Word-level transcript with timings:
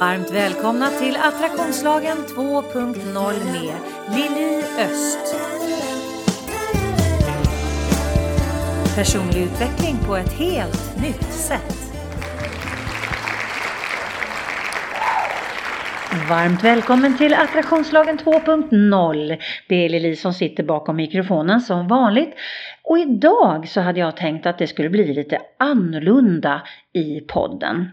Varmt 0.00 0.30
välkomna 0.30 0.90
till 0.90 1.16
Attraktionslagen 1.16 2.16
2.0 2.16 3.52
med 3.52 3.74
Lili 4.16 4.62
Öst. 4.78 5.36
Personlig 8.96 9.42
utveckling 9.42 9.96
på 10.06 10.16
ett 10.16 10.32
helt 10.32 11.02
nytt 11.02 11.32
sätt. 11.32 11.92
Varmt 16.28 16.64
välkommen 16.64 17.18
till 17.18 17.34
Attraktionslagen 17.34 18.18
2.0. 18.18 19.38
Det 19.68 19.84
är 19.84 19.88
Lili 19.88 20.16
som 20.16 20.34
sitter 20.34 20.62
bakom 20.62 20.96
mikrofonen 20.96 21.60
som 21.60 21.88
vanligt. 21.88 22.34
Och 22.82 22.98
idag 22.98 23.68
så 23.68 23.80
hade 23.80 24.00
jag 24.00 24.16
tänkt 24.16 24.46
att 24.46 24.58
det 24.58 24.66
skulle 24.66 24.90
bli 24.90 25.14
lite 25.14 25.38
annorlunda 25.58 26.62
i 26.92 27.20
podden. 27.20 27.88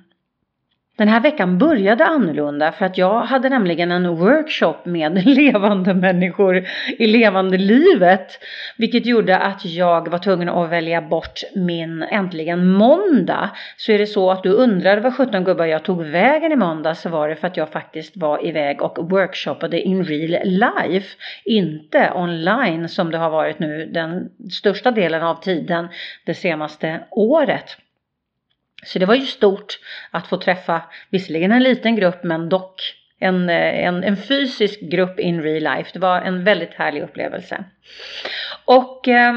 Den 1.02 1.08
här 1.08 1.20
veckan 1.20 1.58
började 1.58 2.06
annorlunda 2.06 2.72
för 2.72 2.86
att 2.86 2.98
jag 2.98 3.22
hade 3.22 3.50
nämligen 3.50 3.92
en 3.92 4.16
workshop 4.16 4.76
med 4.84 5.26
levande 5.26 5.94
människor 5.94 6.68
i 6.98 7.08
levande 7.08 7.58
livet. 7.58 8.40
Vilket 8.78 9.06
gjorde 9.06 9.38
att 9.38 9.66
jag 9.66 10.10
var 10.10 10.18
tvungen 10.18 10.50
att 10.50 10.70
välja 10.70 11.02
bort 11.02 11.40
min 11.56 12.04
äntligen 12.04 12.68
måndag. 12.68 13.50
Så 13.78 13.92
är 13.92 13.98
det 13.98 14.08
så 14.08 14.32
att 14.32 14.44
du 14.44 14.50
undrade 14.50 15.02
vad 15.02 15.16
17 15.16 15.44
gubbar 15.44 15.66
jag 15.66 15.84
tog 15.84 16.04
vägen 16.04 16.52
i 16.52 16.56
måndag 16.56 16.96
så 16.96 17.10
var 17.10 17.30
det 17.30 17.36
för 17.36 17.48
att 17.48 17.58
jag 17.58 17.70
faktiskt 17.70 18.18
var 18.18 18.46
iväg 18.46 18.82
och 18.82 19.10
workshoppade 19.10 19.82
in 19.82 20.06
real 20.06 20.48
life. 20.48 21.18
Inte 21.46 22.12
online 22.16 22.90
som 22.90 23.12
det 23.12 23.18
har 23.18 23.30
varit 23.30 23.60
nu 23.60 23.86
den 23.86 24.30
största 24.52 24.92
delen 24.92 25.24
av 25.24 25.36
tiden 25.36 25.88
det 26.26 26.34
senaste 26.34 27.04
året. 27.12 27.78
Så 28.84 29.00
det 29.00 29.06
var 29.06 29.16
ju 29.16 29.26
stort 29.26 29.80
att 30.12 30.28
få 30.28 30.38
träffa, 30.38 30.82
visserligen 31.10 31.52
en 31.52 31.64
liten 31.64 31.96
grupp 31.96 32.24
men 32.24 32.50
dock 32.50 32.82
en, 33.20 33.50
eh, 33.50 33.86
en, 33.86 34.04
en 34.04 34.18
fysisk 34.18 34.80
grupp 34.82 35.20
in 35.20 35.42
real 35.42 35.78
life. 35.78 35.90
Det 35.94 36.00
var 36.00 36.22
en 36.22 36.44
väldigt 36.44 36.74
härlig 36.74 37.02
upplevelse. 37.02 37.64
Och 38.66 39.08
eh, 39.08 39.36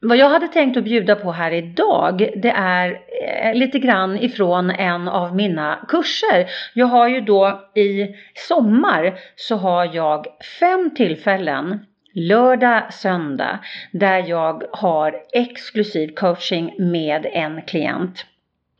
vad 0.00 0.16
jag 0.16 0.30
hade 0.30 0.48
tänkt 0.48 0.76
att 0.76 0.84
bjuda 0.84 1.14
på 1.14 1.32
här 1.32 1.52
idag 1.52 2.30
det 2.36 2.50
är 2.50 3.00
eh, 3.24 3.54
lite 3.54 3.78
grann 3.78 4.18
ifrån 4.18 4.70
en 4.70 5.08
av 5.08 5.36
mina 5.36 5.84
kurser. 5.88 6.46
Jag 6.74 6.86
har 6.86 7.08
ju 7.08 7.20
då 7.20 7.70
i 7.74 8.08
sommar 8.34 9.18
så 9.36 9.56
har 9.56 9.94
jag 9.94 10.26
fem 10.60 10.90
tillfällen 10.94 11.80
lördag, 12.18 12.94
söndag 12.94 13.58
där 13.92 14.24
jag 14.28 14.62
har 14.72 15.16
exklusiv 15.32 16.08
coaching 16.14 16.74
med 16.78 17.26
en 17.32 17.62
klient. 17.62 18.26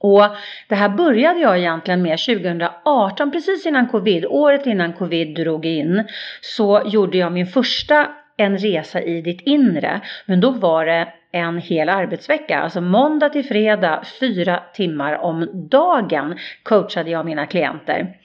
Och 0.01 0.25
det 0.69 0.75
här 0.75 0.89
började 0.89 1.41
jag 1.41 1.59
egentligen 1.59 2.03
med 2.03 2.19
2018, 2.19 3.31
precis 3.31 3.67
innan 3.67 3.89
covid, 3.89 4.27
året 4.27 4.67
innan 4.67 4.93
covid 4.93 5.37
drog 5.37 5.67
in, 5.67 6.05
så 6.41 6.83
gjorde 6.87 7.19
jag 7.19 7.33
min 7.33 7.47
första 7.47 8.09
en 8.37 8.59
resa 8.59 9.03
i 9.03 9.23
ditt 9.23 9.41
inre. 9.41 10.01
Men 10.27 10.41
då 10.41 10.51
var 10.51 10.87
det 10.87 11.09
en 11.33 11.59
hel 11.59 11.89
arbetsvecka, 11.89 12.59
alltså 12.59 12.81
måndag 12.81 13.29
till 13.29 13.45
fredag, 13.45 14.03
fyra 14.21 14.63
timmar 14.75 15.15
om 15.15 15.69
dagen 15.71 16.39
coachade 16.63 17.11
jag 17.11 17.27
mina 17.27 17.47
klienter. 17.47 18.17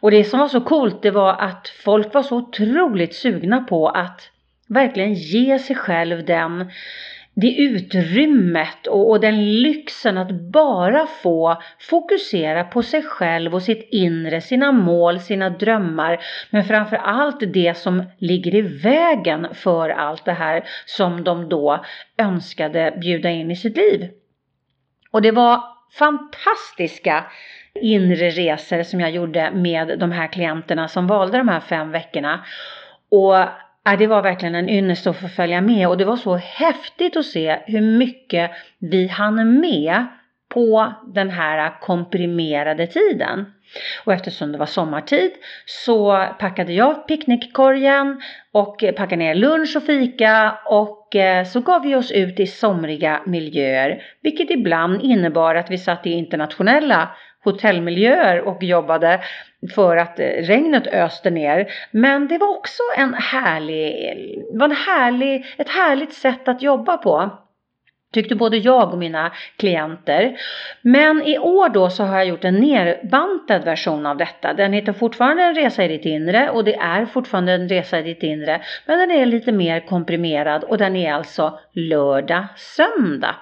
Och 0.00 0.10
det 0.10 0.24
som 0.24 0.40
var 0.40 0.48
så 0.48 0.60
coolt 0.60 1.02
det 1.02 1.10
var 1.10 1.32
att 1.32 1.68
folk 1.84 2.14
var 2.14 2.22
så 2.22 2.36
otroligt 2.36 3.14
sugna 3.14 3.60
på 3.60 3.88
att 3.88 4.30
verkligen 4.66 5.14
ge 5.14 5.58
sig 5.58 5.76
själv 5.76 6.24
den 6.24 6.70
det 7.40 7.56
utrymmet 7.56 8.86
och, 8.86 9.10
och, 9.10 9.20
den 9.20 9.62
lyxen 9.62 10.18
att 10.18 10.30
bara 10.30 11.06
få 11.06 11.62
fokusera 11.80 12.64
på 12.64 12.82
sig 12.82 13.02
själv 13.02 13.54
och 13.54 13.62
sitt 13.62 13.88
inre, 13.92 14.40
sina 14.40 14.72
mål, 14.72 15.20
sina 15.20 15.50
drömmar. 15.50 16.20
Men 16.50 16.64
framför 16.64 16.96
allt 16.96 17.52
det 17.52 17.76
som 17.76 18.04
ligger 18.18 18.54
i 18.54 18.62
vägen 18.62 19.46
för 19.54 19.88
allt 19.88 20.24
det 20.24 20.32
här 20.32 20.64
som 20.86 21.24
de 21.24 21.48
då 21.48 21.84
önskade 22.18 22.98
bjuda 23.00 23.30
in 23.30 23.50
i 23.50 23.56
sitt 23.56 23.76
liv. 23.76 24.08
Och 25.10 25.22
det 25.22 25.30
var 25.30 25.62
fantastiska 25.98 27.24
inre 27.74 28.30
resor 28.30 28.82
som 28.82 29.00
jag 29.00 29.10
gjorde 29.10 29.50
med 29.50 29.98
de 29.98 30.12
här 30.12 30.26
klienterna 30.26 30.88
som 30.88 31.06
valde 31.06 31.38
de 31.38 31.48
här 31.48 31.60
fem 31.60 31.90
veckorna. 31.90 32.44
Och 33.10 33.36
Ja, 33.88 33.96
det 33.96 34.06
var 34.06 34.22
verkligen 34.22 34.54
en 34.54 34.68
ynnest 34.68 35.06
att 35.06 35.16
få 35.16 35.28
följa 35.28 35.60
med 35.60 35.88
och 35.88 35.96
det 35.96 36.04
var 36.04 36.16
så 36.16 36.36
häftigt 36.36 37.16
att 37.16 37.26
se 37.26 37.58
hur 37.66 37.80
mycket 37.80 38.50
vi 38.78 39.06
hann 39.06 39.60
med 39.60 40.06
på 40.48 40.92
den 41.14 41.30
här 41.30 41.80
komprimerade 41.80 42.86
tiden. 42.86 43.52
Och 44.04 44.12
eftersom 44.12 44.52
det 44.52 44.58
var 44.58 44.66
sommartid 44.66 45.30
så 45.66 46.26
packade 46.38 46.72
jag 46.72 47.08
picknickkorgen 47.08 48.22
och 48.52 48.84
packade 48.96 49.16
ner 49.16 49.34
lunch 49.34 49.76
och 49.76 49.82
fika 49.82 50.58
och 50.64 51.16
eh, 51.16 51.44
så 51.44 51.60
gav 51.60 51.82
vi 51.82 51.94
oss 51.94 52.12
ut 52.12 52.40
i 52.40 52.46
somriga 52.46 53.22
miljöer. 53.26 54.02
Vilket 54.22 54.50
ibland 54.50 55.02
innebar 55.02 55.54
att 55.54 55.70
vi 55.70 55.78
satt 55.78 56.06
i 56.06 56.10
internationella 56.10 57.08
hotellmiljöer 57.44 58.40
och 58.40 58.62
jobbade 58.62 59.20
för 59.68 59.96
att 59.96 60.20
eh, 60.20 60.26
regnet 60.26 60.86
öste 60.86 61.30
ner. 61.30 61.72
Men 61.90 62.28
det 62.28 62.38
var 62.38 62.48
också 62.48 62.82
en 62.96 63.14
härlig, 63.14 64.44
var 64.52 64.64
en 64.64 64.76
härlig, 64.76 65.46
ett 65.58 65.68
härligt 65.68 66.12
sätt 66.12 66.48
att 66.48 66.62
jobba 66.62 66.96
på. 66.96 67.30
Tyckte 68.12 68.34
både 68.34 68.56
jag 68.56 68.92
och 68.92 68.98
mina 68.98 69.32
klienter. 69.56 70.40
Men 70.82 71.22
i 71.22 71.38
år 71.38 71.68
då 71.68 71.90
så 71.90 72.04
har 72.04 72.16
jag 72.16 72.26
gjort 72.26 72.44
en 72.44 72.54
nerbantad 72.54 73.64
version 73.64 74.06
av 74.06 74.16
detta. 74.16 74.52
Den 74.54 74.72
heter 74.72 74.92
fortfarande 74.92 75.42
en 75.42 75.54
resa 75.54 75.84
i 75.84 75.88
ditt 75.88 76.04
inre 76.04 76.50
och 76.50 76.64
det 76.64 76.74
är 76.74 77.06
fortfarande 77.06 77.52
en 77.52 77.68
resa 77.68 77.98
i 77.98 78.02
ditt 78.02 78.22
inre. 78.22 78.62
Men 78.86 78.98
den 78.98 79.10
är 79.10 79.26
lite 79.26 79.52
mer 79.52 79.80
komprimerad 79.80 80.64
och 80.64 80.78
den 80.78 80.96
är 80.96 81.12
alltså 81.12 81.58
lördag, 81.72 82.46
söndag. 82.56 83.36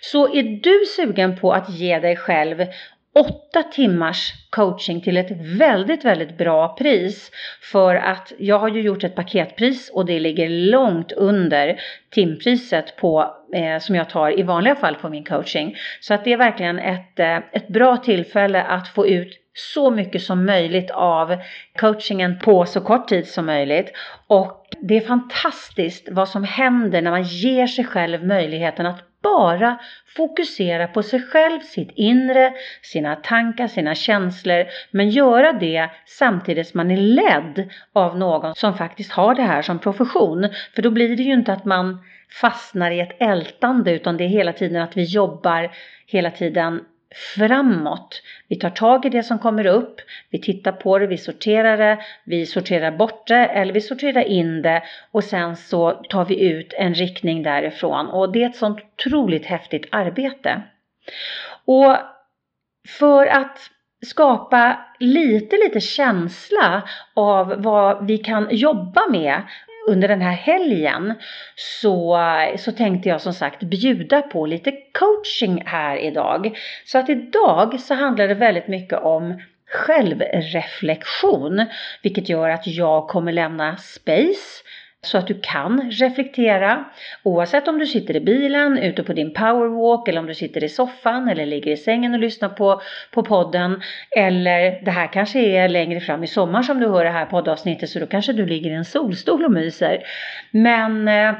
Så 0.00 0.34
är 0.34 0.42
du 0.42 0.84
sugen 0.96 1.36
på 1.36 1.52
att 1.52 1.70
ge 1.70 1.98
dig 1.98 2.16
själv 2.16 2.66
åtta 3.14 3.62
timmars 3.62 4.32
coaching 4.50 5.00
till 5.00 5.16
ett 5.16 5.30
väldigt, 5.58 6.04
väldigt 6.04 6.38
bra 6.38 6.76
pris. 6.76 7.30
För 7.72 7.94
att 7.94 8.32
jag 8.38 8.58
har 8.58 8.68
ju 8.68 8.80
gjort 8.80 9.04
ett 9.04 9.14
paketpris 9.14 9.90
och 9.94 10.06
det 10.06 10.20
ligger 10.20 10.48
långt 10.48 11.12
under 11.12 11.80
timpriset 12.10 12.96
på, 12.96 13.36
eh, 13.54 13.78
som 13.78 13.94
jag 13.94 14.10
tar 14.10 14.38
i 14.38 14.42
vanliga 14.42 14.74
fall 14.74 14.94
på 14.94 15.08
min 15.08 15.24
coaching. 15.24 15.76
Så 16.00 16.14
att 16.14 16.24
det 16.24 16.32
är 16.32 16.36
verkligen 16.36 16.78
ett, 16.78 17.18
eh, 17.18 17.36
ett 17.36 17.68
bra 17.68 17.96
tillfälle 17.96 18.62
att 18.62 18.88
få 18.88 19.06
ut 19.06 19.36
så 19.54 19.90
mycket 19.90 20.22
som 20.22 20.46
möjligt 20.46 20.90
av 20.90 21.36
coachingen 21.78 22.38
på 22.38 22.66
så 22.66 22.80
kort 22.80 23.08
tid 23.08 23.28
som 23.28 23.46
möjligt. 23.46 23.92
Och 24.26 24.66
det 24.80 24.96
är 24.96 25.00
fantastiskt 25.00 26.08
vad 26.10 26.28
som 26.28 26.44
händer 26.44 27.02
när 27.02 27.10
man 27.10 27.22
ger 27.22 27.66
sig 27.66 27.84
själv 27.84 28.26
möjligheten 28.26 28.86
att 28.86 29.09
bara 29.22 29.78
fokusera 30.16 30.86
på 30.86 31.02
sig 31.02 31.22
själv, 31.22 31.60
sitt 31.60 31.90
inre, 31.94 32.52
sina 32.82 33.16
tankar, 33.16 33.66
sina 33.66 33.94
känslor. 33.94 34.66
Men 34.90 35.10
göra 35.10 35.52
det 35.52 35.90
samtidigt 36.06 36.68
som 36.68 36.78
man 36.78 36.90
är 36.90 36.96
ledd 36.96 37.70
av 37.92 38.18
någon 38.18 38.54
som 38.54 38.74
faktiskt 38.74 39.12
har 39.12 39.34
det 39.34 39.42
här 39.42 39.62
som 39.62 39.78
profession. 39.78 40.48
För 40.74 40.82
då 40.82 40.90
blir 40.90 41.16
det 41.16 41.22
ju 41.22 41.32
inte 41.32 41.52
att 41.52 41.64
man 41.64 41.98
fastnar 42.40 42.90
i 42.90 43.00
ett 43.00 43.16
ältande 43.22 43.92
utan 43.92 44.16
det 44.16 44.24
är 44.24 44.28
hela 44.28 44.52
tiden 44.52 44.82
att 44.82 44.96
vi 44.96 45.04
jobbar 45.04 45.70
hela 46.06 46.30
tiden 46.30 46.80
framåt. 47.14 48.22
Vi 48.48 48.56
tar 48.56 48.70
tag 48.70 49.06
i 49.06 49.08
det 49.08 49.22
som 49.22 49.38
kommer 49.38 49.66
upp, 49.66 50.00
vi 50.30 50.40
tittar 50.40 50.72
på 50.72 50.98
det, 50.98 51.06
vi 51.06 51.18
sorterar 51.18 51.76
det, 51.76 51.98
vi 52.24 52.46
sorterar 52.46 52.90
bort 52.90 53.26
det 53.26 53.46
eller 53.46 53.72
vi 53.72 53.80
sorterar 53.80 54.22
in 54.22 54.62
det 54.62 54.82
och 55.10 55.24
sen 55.24 55.56
så 55.56 55.90
tar 55.90 56.24
vi 56.24 56.48
ut 56.48 56.72
en 56.72 56.94
riktning 56.94 57.42
därifrån 57.42 58.06
och 58.06 58.32
det 58.32 58.42
är 58.42 58.48
ett 58.48 58.56
sånt 58.56 58.78
otroligt 58.80 59.46
häftigt 59.46 59.88
arbete. 59.90 60.62
Och 61.64 61.96
för 62.98 63.26
att 63.26 63.58
skapa 64.06 64.86
lite, 64.98 65.56
lite 65.56 65.80
känsla 65.80 66.82
av 67.14 67.54
vad 67.62 68.06
vi 68.06 68.18
kan 68.18 68.48
jobba 68.50 69.08
med 69.10 69.42
under 69.90 70.08
den 70.08 70.20
här 70.20 70.32
helgen 70.32 71.14
så, 71.56 72.18
så 72.58 72.72
tänkte 72.72 73.08
jag 73.08 73.20
som 73.20 73.32
sagt 73.32 73.62
bjuda 73.62 74.22
på 74.22 74.46
lite 74.46 74.72
coaching 74.92 75.62
här 75.66 75.96
idag. 75.96 76.58
Så 76.84 76.98
att 76.98 77.08
idag 77.08 77.80
så 77.80 77.94
handlar 77.94 78.28
det 78.28 78.34
väldigt 78.34 78.68
mycket 78.68 78.98
om 78.98 79.40
självreflektion, 79.70 81.66
vilket 82.02 82.28
gör 82.28 82.48
att 82.48 82.66
jag 82.66 83.08
kommer 83.08 83.32
lämna 83.32 83.76
space 83.76 84.62
så 85.02 85.18
att 85.18 85.26
du 85.26 85.40
kan 85.42 85.90
reflektera 85.90 86.84
oavsett 87.22 87.68
om 87.68 87.78
du 87.78 87.86
sitter 87.86 88.16
i 88.16 88.20
bilen, 88.20 88.78
ute 88.78 89.02
på 89.02 89.12
din 89.12 89.32
powerwalk 89.34 90.08
eller 90.08 90.20
om 90.20 90.26
du 90.26 90.34
sitter 90.34 90.64
i 90.64 90.68
soffan 90.68 91.28
eller 91.28 91.46
ligger 91.46 91.70
i 91.70 91.76
sängen 91.76 92.14
och 92.14 92.20
lyssnar 92.20 92.48
på, 92.48 92.80
på 93.10 93.22
podden. 93.22 93.82
Eller 94.16 94.84
det 94.84 94.90
här 94.90 95.06
kanske 95.12 95.40
är 95.40 95.68
längre 95.68 96.00
fram 96.00 96.24
i 96.24 96.26
sommar 96.26 96.62
som 96.62 96.80
du 96.80 96.88
hör 96.88 97.04
det 97.04 97.10
här 97.10 97.26
poddavsnittet 97.26 97.90
så 97.90 97.98
då 97.98 98.06
kanske 98.06 98.32
du 98.32 98.46
ligger 98.46 98.70
i 98.70 98.74
en 98.74 98.84
solstol 98.84 99.44
och 99.44 99.52
myser. 99.52 100.02
Men 100.50 101.08
eh, 101.08 101.34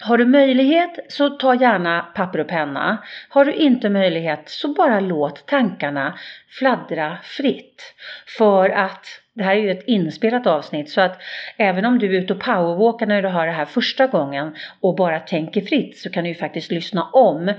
har 0.00 0.18
du 0.18 0.26
möjlighet 0.26 0.98
så 1.08 1.30
ta 1.30 1.54
gärna 1.54 2.06
papper 2.14 2.38
och 2.38 2.48
penna. 2.48 2.98
Har 3.28 3.44
du 3.44 3.52
inte 3.52 3.88
möjlighet 3.88 4.42
så 4.48 4.68
bara 4.68 5.00
låt 5.00 5.46
tankarna 5.46 6.18
fladdra 6.58 7.18
fritt. 7.22 7.94
För 8.38 8.70
att 8.70 9.06
det 9.40 9.44
här 9.44 9.56
är 9.56 9.60
ju 9.60 9.70
ett 9.70 9.84
inspelat 9.86 10.46
avsnitt 10.46 10.90
så 10.90 11.00
att 11.00 11.20
även 11.56 11.84
om 11.84 11.98
du 11.98 12.16
är 12.16 12.20
ute 12.20 12.32
och 12.32 12.40
powerwalkar 12.40 13.06
när 13.06 13.22
du 13.22 13.28
hör 13.28 13.46
det 13.46 13.52
här 13.52 13.64
första 13.64 14.06
gången 14.06 14.54
och 14.80 14.96
bara 14.96 15.20
tänker 15.20 15.60
fritt 15.60 15.98
så 15.98 16.10
kan 16.10 16.24
du 16.24 16.30
ju 16.30 16.34
faktiskt 16.34 16.70
lyssna 16.70 17.04
om 17.04 17.52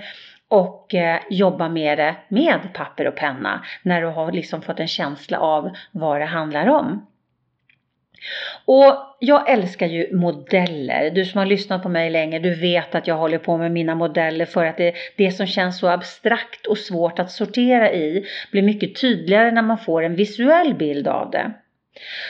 och 0.48 0.96
eh, 0.96 1.20
jobba 1.30 1.70
med 1.70 1.98
det 1.98 2.16
med 2.28 2.60
papper 2.74 3.08
och 3.08 3.16
penna 3.16 3.66
när 3.84 4.02
du 4.02 4.08
har 4.08 4.32
liksom 4.32 4.62
fått 4.62 4.80
en 4.80 4.88
känsla 4.88 5.40
av 5.40 5.70
vad 5.92 6.22
det 6.22 6.26
handlar 6.26 6.68
om. 6.68 7.08
Och 8.66 9.18
jag 9.20 9.50
älskar 9.50 9.88
ju 9.88 10.16
modeller. 10.16 11.10
Du 11.10 11.26
som 11.26 11.38
har 11.38 11.46
lyssnat 11.46 11.84
på 11.84 11.90
mig 11.90 12.10
länge, 12.10 12.40
du 12.40 12.56
vet 12.56 12.96
att 12.96 13.08
jag 13.08 13.16
håller 13.16 13.38
på 13.38 13.58
med 13.58 13.72
mina 13.72 13.96
modeller 13.96 14.46
för 14.46 14.66
att 14.66 14.78
det, 14.78 14.94
det 15.18 15.32
som 15.32 15.48
känns 15.48 15.80
så 15.80 15.88
abstrakt 15.88 16.66
och 16.66 16.78
svårt 16.78 17.20
att 17.20 17.32
sortera 17.32 17.92
i 17.94 18.26
blir 18.52 18.62
mycket 18.62 19.02
tydligare 19.02 19.52
när 19.52 19.62
man 19.62 19.78
får 19.78 20.04
en 20.04 20.16
visuell 20.16 20.74
bild 20.74 21.08
av 21.08 21.32
det. 21.32 21.52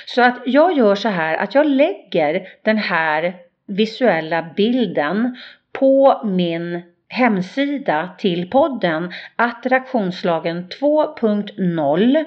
Så 0.05 0.21
att 0.21 0.37
jag 0.45 0.77
gör 0.77 0.95
så 0.95 1.09
här 1.09 1.37
att 1.37 1.55
jag 1.55 1.65
lägger 1.65 2.47
den 2.63 2.77
här 2.77 3.35
visuella 3.67 4.53
bilden 4.55 5.37
på 5.71 6.21
min 6.25 6.81
hemsida 7.07 8.15
till 8.17 8.49
podden 8.49 9.13
Attraktionslagen 9.35 10.67
2.0 10.81 12.25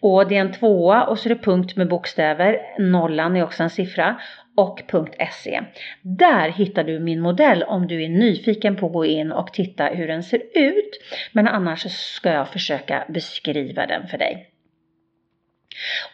och 0.00 0.28
det 0.28 0.36
är 0.36 0.40
en 0.40 0.52
tvåa 0.52 1.04
och 1.04 1.18
så 1.18 1.28
är 1.28 1.34
det 1.34 1.42
punkt 1.42 1.76
med 1.76 1.88
bokstäver, 1.88 2.58
nollan 2.78 3.36
är 3.36 3.44
också 3.44 3.62
en 3.62 3.70
siffra 3.70 4.20
och 4.56 4.82
.se. 5.32 5.62
Där 6.02 6.48
hittar 6.48 6.84
du 6.84 6.98
min 6.98 7.20
modell 7.20 7.62
om 7.62 7.86
du 7.86 8.04
är 8.04 8.08
nyfiken 8.08 8.76
på 8.76 8.86
att 8.86 8.92
gå 8.92 9.04
in 9.04 9.32
och 9.32 9.52
titta 9.52 9.86
hur 9.86 10.08
den 10.08 10.22
ser 10.22 10.42
ut. 10.54 10.90
Men 11.32 11.48
annars 11.48 11.86
ska 11.90 12.32
jag 12.32 12.48
försöka 12.48 13.04
beskriva 13.08 13.86
den 13.86 14.06
för 14.06 14.18
dig. 14.18 14.50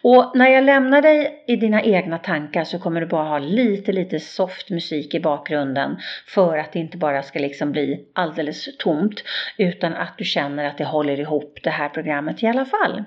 Och 0.01 0.31
när 0.35 0.49
jag 0.49 0.63
lämnar 0.63 1.01
dig 1.01 1.43
i 1.47 1.55
dina 1.55 1.81
egna 1.81 2.17
tankar 2.17 2.63
så 2.63 2.79
kommer 2.79 3.01
du 3.01 3.07
bara 3.07 3.29
ha 3.29 3.39
lite, 3.39 3.91
lite 3.91 4.19
soft 4.19 4.69
musik 4.69 5.13
i 5.13 5.19
bakgrunden 5.19 5.97
för 6.27 6.57
att 6.57 6.71
det 6.71 6.79
inte 6.79 6.97
bara 6.97 7.23
ska 7.23 7.39
liksom 7.39 7.71
bli 7.71 8.05
alldeles 8.13 8.77
tomt 8.77 9.23
utan 9.57 9.93
att 9.93 10.17
du 10.17 10.25
känner 10.25 10.65
att 10.65 10.77
det 10.77 10.85
håller 10.85 11.19
ihop 11.19 11.59
det 11.63 11.69
här 11.69 11.89
programmet 11.89 12.43
i 12.43 12.47
alla 12.47 12.65
fall. 12.65 13.03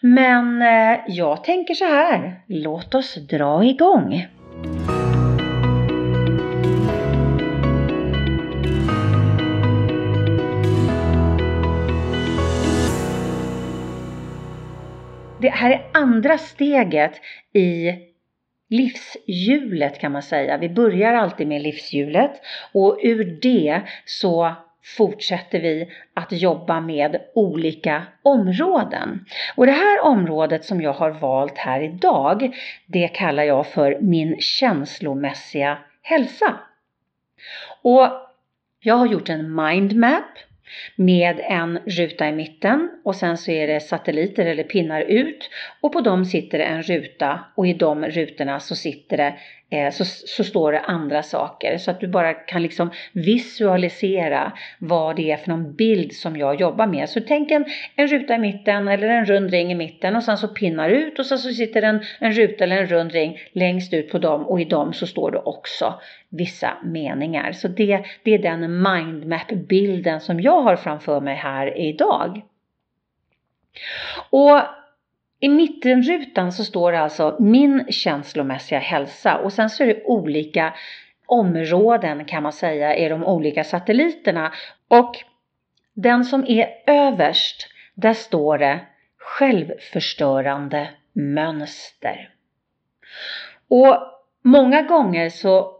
Men 0.00 0.62
eh, 0.62 0.98
jag 1.08 1.44
tänker 1.44 1.74
så 1.74 1.84
här, 1.84 2.40
låt 2.46 2.94
oss 2.94 3.14
dra 3.14 3.64
igång! 3.64 4.26
Det 15.46 15.50
här 15.50 15.70
är 15.70 15.86
andra 15.92 16.38
steget 16.38 17.20
i 17.52 17.92
livshjulet 18.70 19.98
kan 20.00 20.12
man 20.12 20.22
säga. 20.22 20.58
Vi 20.58 20.68
börjar 20.68 21.14
alltid 21.14 21.46
med 21.46 21.62
livshjulet 21.62 22.32
och 22.72 22.98
ur 23.02 23.38
det 23.42 23.82
så 24.04 24.54
fortsätter 24.96 25.60
vi 25.60 25.88
att 26.14 26.32
jobba 26.32 26.80
med 26.80 27.20
olika 27.34 28.02
områden. 28.22 29.24
Och 29.56 29.66
det 29.66 29.72
här 29.72 30.00
området 30.00 30.64
som 30.64 30.80
jag 30.80 30.92
har 30.92 31.10
valt 31.10 31.58
här 31.58 31.80
idag, 31.80 32.56
det 32.86 33.08
kallar 33.08 33.42
jag 33.42 33.66
för 33.66 33.98
min 34.00 34.40
känslomässiga 34.40 35.78
hälsa. 36.02 36.54
Och 37.82 38.08
jag 38.80 38.94
har 38.94 39.06
gjort 39.06 39.28
en 39.28 39.54
mindmap 39.54 40.24
med 40.96 41.40
en 41.42 41.78
ruta 41.86 42.28
i 42.28 42.32
mitten 42.32 42.90
och 43.04 43.16
sen 43.16 43.38
så 43.38 43.50
är 43.50 43.66
det 43.66 43.80
satelliter 43.80 44.46
eller 44.46 44.64
pinnar 44.64 45.00
ut 45.00 45.50
och 45.80 45.92
på 45.92 46.00
dem 46.00 46.24
sitter 46.24 46.58
det 46.58 46.64
en 46.64 46.82
ruta 46.82 47.40
och 47.54 47.66
i 47.66 47.72
de 47.72 48.04
rutorna 48.04 48.60
så 48.60 48.76
sitter 48.76 49.16
det 49.16 49.34
Eh, 49.70 49.90
så, 49.90 50.04
så 50.04 50.44
står 50.44 50.72
det 50.72 50.80
andra 50.80 51.22
saker 51.22 51.78
så 51.78 51.90
att 51.90 52.00
du 52.00 52.08
bara 52.08 52.34
kan 52.34 52.62
liksom 52.62 52.90
visualisera 53.12 54.52
vad 54.78 55.16
det 55.16 55.30
är 55.30 55.36
för 55.36 55.48
någon 55.48 55.74
bild 55.74 56.12
som 56.12 56.36
jag 56.36 56.60
jobbar 56.60 56.86
med. 56.86 57.08
Så 57.08 57.20
tänk 57.20 57.50
en, 57.50 57.64
en 57.96 58.06
ruta 58.06 58.34
i 58.34 58.38
mitten 58.38 58.88
eller 58.88 59.08
en 59.08 59.26
rund 59.26 59.50
ring 59.50 59.72
i 59.72 59.74
mitten 59.74 60.16
och 60.16 60.22
sen 60.22 60.38
så 60.38 60.48
pinnar 60.48 60.90
ut 60.90 61.18
och 61.18 61.26
sen 61.26 61.38
så 61.38 61.50
sitter 61.50 61.82
en, 61.82 62.04
en 62.18 62.32
ruta 62.32 62.64
eller 62.64 62.76
en 62.76 62.86
rund 62.86 63.12
ring 63.12 63.38
längst 63.52 63.94
ut 63.94 64.12
på 64.12 64.18
dem 64.18 64.46
och 64.46 64.60
i 64.60 64.64
dem 64.64 64.92
så 64.92 65.06
står 65.06 65.30
det 65.30 65.38
också 65.38 65.94
vissa 66.28 66.76
meningar. 66.84 67.52
Så 67.52 67.68
det, 67.68 68.04
det 68.22 68.34
är 68.34 68.38
den 68.38 68.82
mindmap-bilden 68.82 70.20
som 70.20 70.40
jag 70.40 70.62
har 70.62 70.76
framför 70.76 71.20
mig 71.20 71.34
här 71.34 71.78
idag. 71.78 72.42
Och 74.30 74.60
i 75.40 75.48
mittenrutan 75.48 76.52
så 76.52 76.64
står 76.64 76.92
det 76.92 77.00
alltså 77.00 77.36
min 77.40 77.86
känslomässiga 77.92 78.78
hälsa 78.78 79.36
och 79.38 79.52
sen 79.52 79.70
så 79.70 79.82
är 79.82 79.86
det 79.86 80.04
olika 80.04 80.74
områden 81.26 82.24
kan 82.24 82.42
man 82.42 82.52
säga 82.52 82.96
i 82.96 83.08
de 83.08 83.24
olika 83.24 83.64
satelliterna 83.64 84.52
och 84.88 85.16
den 85.94 86.24
som 86.24 86.44
är 86.48 86.68
överst 86.86 87.68
där 87.94 88.12
står 88.12 88.58
det 88.58 88.80
självförstörande 89.18 90.88
mönster. 91.12 92.30
Och 93.68 93.96
många 94.42 94.82
gånger 94.82 95.28
så 95.30 95.72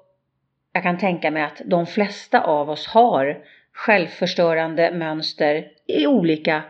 jag 0.73 0.83
kan 0.83 0.99
tänka 0.99 1.31
mig 1.31 1.43
att 1.43 1.63
de 1.65 1.87
flesta 1.87 2.41
av 2.41 2.71
oss 2.71 2.87
har 2.87 3.39
självförstörande 3.73 4.93
mönster 4.93 5.69
i 5.87 6.07
olika 6.07 6.63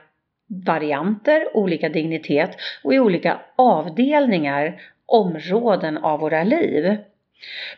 varianter, 0.47 1.57
olika 1.57 1.89
dignitet 1.89 2.57
och 2.85 2.95
i 2.95 2.99
olika 2.99 3.41
avdelningar, 3.57 4.81
områden 5.07 5.99
av 5.99 6.21
våra 6.21 6.45
liv. 6.45 6.97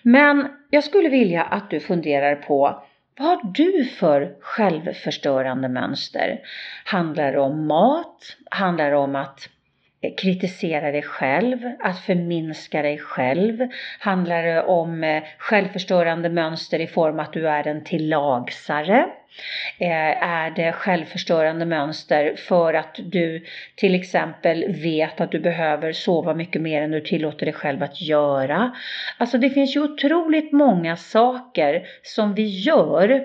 Men 0.02 0.48
jag 0.70 0.84
skulle 0.84 1.08
vilja 1.08 1.42
att 1.42 1.70
du 1.70 1.80
funderar 1.80 2.34
på 2.36 2.82
vad 3.18 3.28
har 3.28 3.52
du 3.54 3.84
för 3.84 4.36
självförstörande 4.40 5.68
mönster? 5.68 6.40
Handlar 6.84 7.32
det 7.32 7.40
om 7.40 7.66
mat? 7.66 8.36
Handlar 8.50 8.90
det 8.90 8.96
om 8.96 9.16
att 9.16 9.48
eh, 10.00 10.14
kritisera 10.14 10.92
dig 10.92 11.02
själv, 11.02 11.58
att 11.80 11.98
förminska 11.98 12.82
dig 12.82 12.98
själv? 12.98 13.68
Handlar 13.98 14.42
det 14.42 14.62
om 14.62 15.04
eh, 15.04 15.22
självförstörande 15.38 16.28
mönster 16.28 16.78
i 16.80 16.86
form 16.86 17.20
att 17.20 17.32
du 17.32 17.48
är 17.48 17.66
en 17.66 17.84
tillagsare? 17.84 19.06
Eh, 19.78 20.22
är 20.22 20.50
det 20.50 20.72
självförstörande 20.72 21.66
mönster 21.66 22.36
för 22.36 22.74
att 22.74 22.98
du 23.02 23.44
till 23.74 23.94
exempel 23.94 24.72
vet 24.82 25.20
att 25.20 25.30
du 25.30 25.40
behöver 25.40 25.92
sova 25.92 26.34
mycket 26.34 26.62
mer 26.62 26.82
än 26.82 26.90
du 26.90 27.00
tillåter 27.00 27.46
dig 27.46 27.54
själv 27.54 27.82
att 27.82 28.00
göra? 28.00 28.76
Alltså 29.18 29.38
det 29.38 29.50
finns 29.50 29.76
ju 29.76 29.80
otroligt 29.80 30.52
många 30.52 30.96
saker 30.96 31.86
som 32.02 32.34
vi 32.34 32.46
gör 32.46 33.24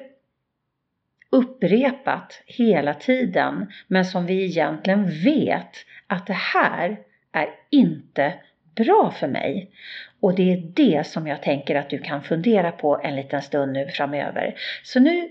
upprepat 1.29 2.43
hela 2.45 2.93
tiden 2.93 3.71
men 3.87 4.05
som 4.05 4.25
vi 4.25 4.45
egentligen 4.45 5.09
vet 5.23 5.71
att 6.07 6.27
det 6.27 6.33
här 6.33 6.97
är 7.31 7.49
inte 7.69 8.33
bra 8.75 9.13
för 9.19 9.27
mig. 9.27 9.71
Och 10.19 10.35
det 10.35 10.53
är 10.53 10.57
det 10.57 11.07
som 11.07 11.27
jag 11.27 11.41
tänker 11.41 11.75
att 11.75 11.89
du 11.89 11.97
kan 11.97 12.23
fundera 12.23 12.71
på 12.71 13.01
en 13.03 13.15
liten 13.15 13.41
stund 13.41 13.73
nu 13.73 13.87
framöver. 13.87 14.55
Så 14.83 14.99
nu 14.99 15.29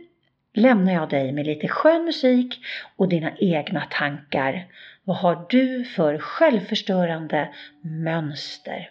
lämnar 0.55 0.93
jag 0.93 1.09
dig 1.09 1.33
med 1.33 1.47
lite 1.47 1.69
skön 1.69 2.05
musik 2.05 2.59
och 2.97 3.09
dina 3.09 3.33
egna 3.37 3.87
tankar. 3.91 4.67
Vad 5.05 5.17
har 5.17 5.47
du 5.49 5.85
för 5.85 6.19
självförstörande 6.19 7.55
mönster? 7.83 8.91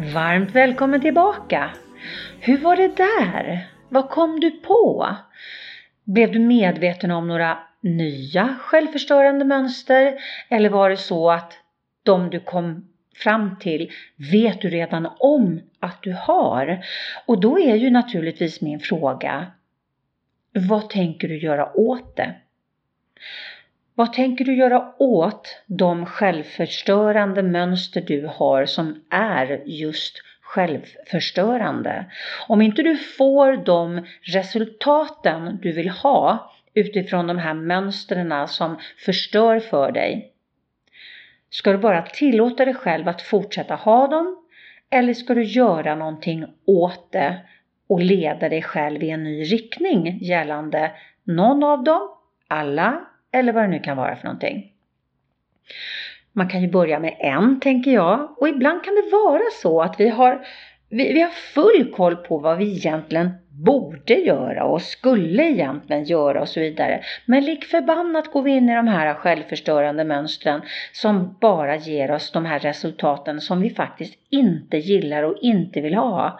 Varmt 0.00 0.54
välkommen 0.54 1.00
tillbaka! 1.00 1.70
Hur 2.40 2.58
var 2.58 2.76
det 2.76 2.96
där? 2.96 3.68
Vad 3.88 4.10
kom 4.10 4.40
du 4.40 4.50
på? 4.50 5.16
Blev 6.04 6.32
du 6.32 6.38
medveten 6.38 7.10
om 7.10 7.28
några 7.28 7.58
nya 7.80 8.56
självförstörande 8.60 9.44
mönster? 9.44 10.18
Eller 10.48 10.70
var 10.70 10.90
det 10.90 10.96
så 10.96 11.30
att 11.30 11.52
de 12.02 12.30
du 12.30 12.40
kom 12.40 12.88
fram 13.16 13.56
till 13.60 13.90
vet 14.32 14.60
du 14.60 14.68
redan 14.68 15.08
om 15.18 15.60
att 15.80 16.02
du 16.02 16.12
har? 16.12 16.84
Och 17.26 17.40
då 17.40 17.58
är 17.58 17.76
ju 17.76 17.90
naturligtvis 17.90 18.60
min 18.60 18.80
fråga, 18.80 19.46
vad 20.52 20.90
tänker 20.90 21.28
du 21.28 21.38
göra 21.38 21.76
åt 21.76 22.16
det? 22.16 22.34
Vad 23.98 24.12
tänker 24.12 24.44
du 24.44 24.54
göra 24.54 24.92
åt 24.98 25.62
de 25.66 26.06
självförstörande 26.06 27.42
mönster 27.42 28.00
du 28.00 28.30
har 28.34 28.66
som 28.66 29.04
är 29.10 29.62
just 29.66 30.14
självförstörande? 30.40 32.04
Om 32.48 32.62
inte 32.62 32.82
du 32.82 32.96
får 32.96 33.56
de 33.56 34.06
resultaten 34.22 35.58
du 35.62 35.72
vill 35.72 35.88
ha 35.88 36.52
utifrån 36.74 37.26
de 37.26 37.38
här 37.38 37.54
mönstren 37.54 38.48
som 38.48 38.76
förstör 39.04 39.60
för 39.60 39.92
dig. 39.92 40.32
Ska 41.50 41.72
du 41.72 41.78
bara 41.78 42.02
tillåta 42.02 42.64
dig 42.64 42.74
själv 42.74 43.08
att 43.08 43.22
fortsätta 43.22 43.74
ha 43.74 44.06
dem 44.06 44.46
eller 44.90 45.14
ska 45.14 45.34
du 45.34 45.44
göra 45.44 45.94
någonting 45.94 46.46
åt 46.66 47.12
det 47.12 47.40
och 47.88 48.00
leda 48.00 48.48
dig 48.48 48.62
själv 48.62 49.02
i 49.02 49.10
en 49.10 49.24
ny 49.24 49.42
riktning 49.42 50.18
gällande 50.20 50.92
någon 51.24 51.64
av 51.64 51.84
dem, 51.84 52.08
alla 52.48 53.04
eller 53.32 53.52
vad 53.52 53.64
det 53.64 53.68
nu 53.68 53.78
kan 53.78 53.96
vara 53.96 54.16
för 54.16 54.24
någonting. 54.24 54.72
Man 56.32 56.48
kan 56.48 56.62
ju 56.62 56.70
börja 56.70 56.98
med 56.98 57.16
en 57.18 57.60
tänker 57.60 57.90
jag 57.90 58.34
och 58.38 58.48
ibland 58.48 58.84
kan 58.84 58.94
det 58.94 59.10
vara 59.12 59.42
så 59.62 59.82
att 59.82 60.00
vi 60.00 60.08
har, 60.08 60.46
vi, 60.88 61.12
vi 61.12 61.20
har 61.20 61.30
full 61.30 61.92
koll 61.96 62.16
på 62.16 62.38
vad 62.38 62.58
vi 62.58 62.76
egentligen 62.76 63.30
borde 63.64 64.14
göra 64.14 64.64
och 64.64 64.82
skulle 64.82 65.42
egentligen 65.42 66.04
göra 66.04 66.40
och 66.40 66.48
så 66.48 66.60
vidare. 66.60 67.02
Men 67.26 67.44
lik 67.44 67.64
förbannat 67.64 68.32
går 68.32 68.42
vi 68.42 68.50
in 68.50 68.68
i 68.68 68.74
de 68.74 68.88
här 68.88 69.14
självförstörande 69.14 70.04
mönstren 70.04 70.60
som 70.92 71.36
bara 71.40 71.76
ger 71.76 72.10
oss 72.10 72.32
de 72.32 72.44
här 72.44 72.58
resultaten 72.58 73.40
som 73.40 73.60
vi 73.60 73.70
faktiskt 73.70 74.14
inte 74.30 74.76
gillar 74.76 75.22
och 75.22 75.38
inte 75.40 75.80
vill 75.80 75.94
ha. 75.94 76.38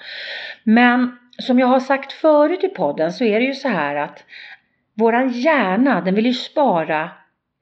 Men 0.65 1.19
som 1.39 1.59
jag 1.59 1.67
har 1.67 1.81
sagt 1.81 2.13
förut 2.13 2.65
i 2.65 2.69
podden 2.69 3.13
så 3.13 3.25
är 3.25 3.41
det 3.41 3.47
ju 3.47 3.55
så 3.55 3.69
här 3.69 3.97
att 3.97 4.25
våran 4.99 5.29
hjärna 5.29 6.01
den 6.01 6.15
vill 6.15 6.27
ju 6.27 6.35
spara 6.35 7.11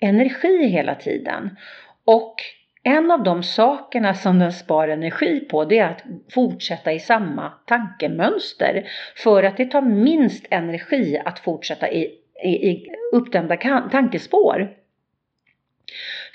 energi 0.01 0.67
hela 0.67 0.95
tiden. 0.95 1.57
Och 2.05 2.35
en 2.83 3.11
av 3.11 3.23
de 3.23 3.43
sakerna 3.43 4.15
som 4.15 4.39
den 4.39 4.53
sparar 4.53 4.93
energi 4.93 5.41
på 5.41 5.65
det 5.65 5.79
är 5.79 5.91
att 5.91 6.03
fortsätta 6.35 6.93
i 6.93 7.01
samma 7.01 7.53
tankemönster. 7.67 8.89
För 9.17 9.43
att 9.43 9.57
det 9.57 9.65
tar 9.65 9.83
minst 9.83 10.47
energi 10.51 11.23
att 11.25 11.39
fortsätta 11.39 11.91
i, 11.91 12.11
i, 12.45 12.49
i 12.49 12.87
uppdämda 13.13 13.57
tankespår. 13.91 14.69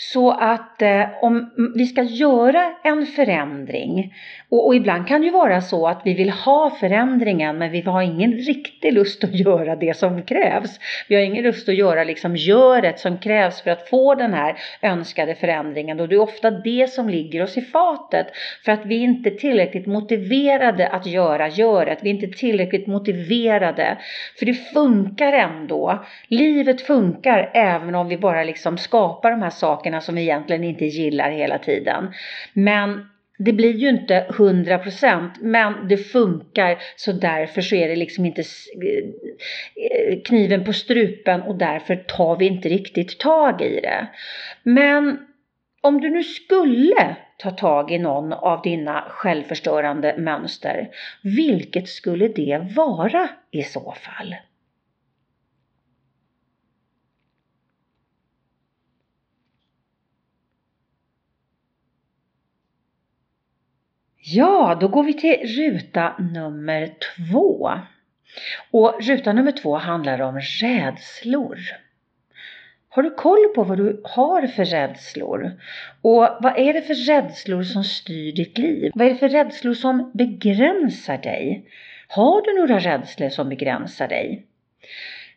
Så 0.04 0.32
att 0.32 0.82
eh, 0.82 1.04
om 1.22 1.52
vi 1.76 1.86
ska 1.86 2.04
göra 2.04 2.74
en 2.84 3.06
förändring 3.06 4.14
och, 4.50 4.68
och, 4.68 4.76
ibland 4.76 5.08
kan 5.08 5.22
det 5.22 5.26
ju 5.26 5.34
vara 5.34 5.62
så 5.62 5.88
att 5.88 6.02
vi 6.06 6.14
vill 6.14 6.30
ha 6.30 6.70
förändringen 6.70 7.58
men 7.58 7.72
vi 7.72 7.82
har 7.82 8.02
ingen 8.02 8.32
riktig 8.32 8.94
lust 8.94 9.24
att 9.24 9.34
göra 9.40 9.76
det 9.76 9.98
som 9.98 10.24
krävs. 10.24 10.80
Vi 11.08 11.16
har 11.16 11.22
ingen 11.22 11.44
lust 11.44 11.70
att 11.70 11.76
göra 11.76 12.04
liksom 12.04 12.36
göret 12.36 13.00
som 13.00 13.18
krävs 13.18 13.62
för 13.62 13.72
att 13.72 13.90
få 13.90 14.16
den 14.16 14.34
här 14.34 14.58
önskade 14.82 15.36
förändringen 15.36 16.00
och 16.00 16.10
det 16.10 16.16
är 16.16 16.22
ofta 16.22 16.52
det 16.52 16.90
som 16.90 17.10
ligger 17.10 17.44
oss 17.44 17.58
i 17.58 17.62
fatet 17.62 18.28
för 18.66 18.72
att 18.72 18.86
vi 18.86 18.96
inte 18.96 19.30
är 19.30 19.36
tillräckligt 19.36 19.88
motiverade 19.88 20.88
att 20.88 21.06
göra 21.06 21.48
göret. 21.48 22.00
Vi 22.02 22.10
är 22.10 22.14
inte 22.14 22.38
tillräckligt 22.38 22.88
motiverade 22.88 23.98
för 24.40 24.46
det 24.46 24.54
funkar 24.54 25.34
ändå. 25.34 26.06
Livet 26.28 26.82
funkar 26.82 27.52
även 27.54 27.96
om 27.96 28.08
vi 28.08 28.18
bara 28.18 28.44
liksom 28.44 28.78
skapar 28.78 29.32
de 29.32 29.42
här 29.42 29.50
sakerna 29.50 29.91
som 30.00 30.16
vi 30.16 30.22
egentligen 30.22 30.64
inte 30.64 30.86
gillar 30.86 31.32
hela 31.32 31.58
tiden. 31.58 32.14
Men 32.54 33.06
det 33.46 33.54
blir 33.54 33.74
ju 33.74 33.90
inte 33.90 34.26
100% 34.30 35.30
men 35.42 35.88
det 35.88 35.98
funkar 35.98 36.78
så 36.96 37.12
därför 37.12 37.62
så 37.62 37.76
är 37.76 37.88
det 37.88 37.96
liksom 37.96 38.26
inte 38.26 38.42
eh, 38.42 40.22
kniven 40.26 40.64
på 40.64 40.74
strupen 40.74 41.42
och 41.42 41.56
därför 41.56 41.96
tar 41.96 42.38
vi 42.38 42.46
inte 42.46 42.70
riktigt 42.70 43.20
tag 43.20 43.62
i 43.62 43.80
det. 43.82 44.08
Men 44.64 45.20
om 45.82 46.02
du 46.02 46.10
nu 46.10 46.24
skulle 46.24 47.16
ta 47.38 47.52
tag 47.52 47.92
i 47.92 47.98
någon 47.98 48.34
av 48.34 48.62
dina 48.62 49.06
självförstörande 49.10 50.16
mönster, 50.18 50.90
vilket 51.24 51.88
skulle 51.88 52.28
det 52.28 52.68
vara 52.76 53.30
i 53.52 53.64
så 53.64 53.92
fall? 53.92 54.36
Ja, 64.34 64.78
då 64.82 64.88
går 64.88 65.04
vi 65.04 65.14
till 65.14 65.40
ruta 65.48 66.16
nummer 66.34 66.90
två. 67.16 67.72
Och 68.72 68.98
ruta 69.02 69.34
nummer 69.34 69.52
två 69.52 69.78
handlar 69.78 70.22
om 70.22 70.40
rädslor. 70.62 71.58
Har 72.90 73.04
du 73.04 73.10
koll 73.10 73.54
på 73.56 73.64
vad 73.64 73.78
du 73.78 74.02
har 74.04 74.48
för 74.48 74.66
rädslor? 74.66 75.52
Och 76.02 76.28
vad 76.40 76.58
är 76.58 76.74
det 76.74 76.82
för 76.82 76.94
rädslor 76.94 77.64
som 77.64 77.84
styr 77.84 78.32
ditt 78.32 78.58
liv? 78.58 78.92
Vad 78.96 79.08
är 79.08 79.12
det 79.12 79.18
för 79.18 79.30
rädslor 79.30 79.74
som 79.74 80.12
begränsar 80.14 81.18
dig? 81.18 81.66
Har 82.08 82.42
du 82.42 82.60
några 82.60 82.80
rädslor 82.80 83.30
som 83.30 83.50
begränsar 83.50 84.08
dig? 84.08 84.46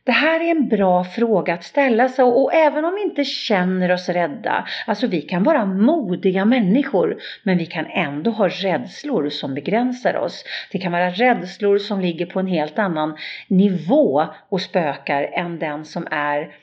Det 0.05 0.13
här 0.13 0.41
är 0.41 0.51
en 0.51 0.69
bra 0.69 1.05
fråga 1.05 1.55
att 1.55 1.65
ställa 1.65 2.09
sig 2.09 2.25
och 2.25 2.55
även 2.55 2.85
om 2.85 2.95
vi 2.95 3.03
inte 3.03 3.25
känner 3.25 3.93
oss 3.93 4.09
rädda, 4.09 4.67
alltså 4.87 5.07
vi 5.07 5.23
kan 5.23 5.43
vara 5.43 5.65
modiga 5.65 6.45
människor, 6.45 7.17
men 7.43 7.59
vi 7.59 7.67
kan 7.67 7.87
ändå 7.87 8.31
ha 8.31 8.49
rädslor 8.49 9.29
som 9.29 9.55
begränsar 9.55 10.17
oss. 10.17 10.45
Det 10.73 10.79
kan 10.79 10.93
vara 10.93 11.11
rädslor 11.11 11.79
som 11.79 12.01
ligger 12.01 12.27
på 12.27 12.41
en 12.41 12.47
helt 12.47 12.79
annan 12.79 13.17
nivå 13.49 14.27
och 14.49 14.61
spökar 14.61 15.23
än 15.23 15.59
den 15.59 15.85
som 15.85 16.07
är 16.11 16.55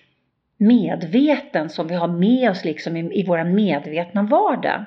medveten, 0.57 1.69
som 1.69 1.87
vi 1.87 1.95
har 1.95 2.07
med 2.07 2.49
oss 2.49 2.65
liksom 2.65 2.97
i, 2.97 3.19
i 3.19 3.25
vår 3.27 3.43
medvetna 3.43 4.23
vardag. 4.23 4.85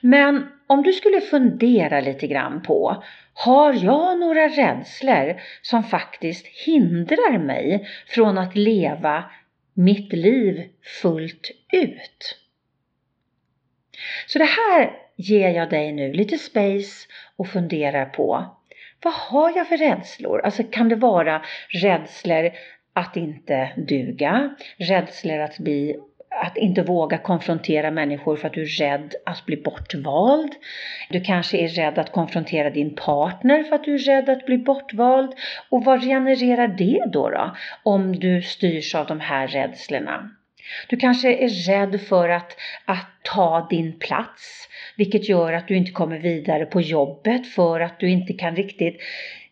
Men 0.00 0.46
om 0.66 0.82
du 0.82 0.92
skulle 0.92 1.20
fundera 1.20 2.00
lite 2.00 2.26
grann 2.26 2.62
på 2.62 3.02
har 3.34 3.72
jag 3.84 4.20
några 4.20 4.48
rädslor 4.48 5.40
som 5.62 5.84
faktiskt 5.84 6.46
hindrar 6.46 7.38
mig 7.38 7.88
från 8.06 8.38
att 8.38 8.56
leva 8.56 9.24
mitt 9.74 10.12
liv 10.12 10.68
fullt 11.02 11.50
ut? 11.72 12.38
Så 14.26 14.38
det 14.38 14.44
här 14.44 14.90
ger 15.16 15.50
jag 15.50 15.70
dig 15.70 15.92
nu 15.92 16.12
lite 16.12 16.38
space 16.38 17.08
och 17.36 17.48
funderar 17.48 18.06
på. 18.06 18.56
Vad 19.02 19.14
har 19.14 19.56
jag 19.56 19.68
för 19.68 19.76
rädslor? 19.76 20.40
Alltså 20.40 20.62
kan 20.62 20.88
det 20.88 20.96
vara 20.96 21.42
rädslor 21.68 22.50
att 22.92 23.16
inte 23.16 23.72
duga, 23.76 24.54
rädslor 24.76 25.38
att 25.38 25.58
bli 25.58 25.96
att 26.42 26.56
inte 26.56 26.82
våga 26.82 27.18
konfrontera 27.18 27.90
människor 27.90 28.36
för 28.36 28.46
att 28.46 28.54
du 28.54 28.62
är 28.62 28.66
rädd 28.66 29.14
att 29.26 29.46
bli 29.46 29.56
bortvald. 29.56 30.52
Du 31.10 31.20
kanske 31.20 31.58
är 31.58 31.68
rädd 31.68 31.98
att 31.98 32.12
konfrontera 32.12 32.70
din 32.70 32.94
partner 32.94 33.62
för 33.62 33.76
att 33.76 33.84
du 33.84 33.94
är 33.94 33.98
rädd 33.98 34.28
att 34.28 34.46
bli 34.46 34.58
bortvald. 34.58 35.32
Och 35.68 35.84
vad 35.84 36.02
genererar 36.02 36.68
det 36.68 37.04
då, 37.12 37.30
då 37.30 37.56
om 37.82 38.18
du 38.18 38.42
styrs 38.42 38.94
av 38.94 39.06
de 39.06 39.20
här 39.20 39.48
rädslorna? 39.48 40.30
Du 40.88 40.96
kanske 40.96 41.34
är 41.34 41.48
rädd 41.48 42.00
för 42.00 42.28
att, 42.28 42.56
att 42.84 43.06
ta 43.22 43.66
din 43.70 43.98
plats, 43.98 44.68
vilket 44.96 45.28
gör 45.28 45.52
att 45.52 45.68
du 45.68 45.76
inte 45.76 45.92
kommer 45.92 46.18
vidare 46.18 46.66
på 46.66 46.80
jobbet 46.80 47.46
för 47.46 47.80
att 47.80 48.00
du 48.00 48.10
inte 48.10 48.32
kan 48.32 48.56
riktigt 48.56 49.00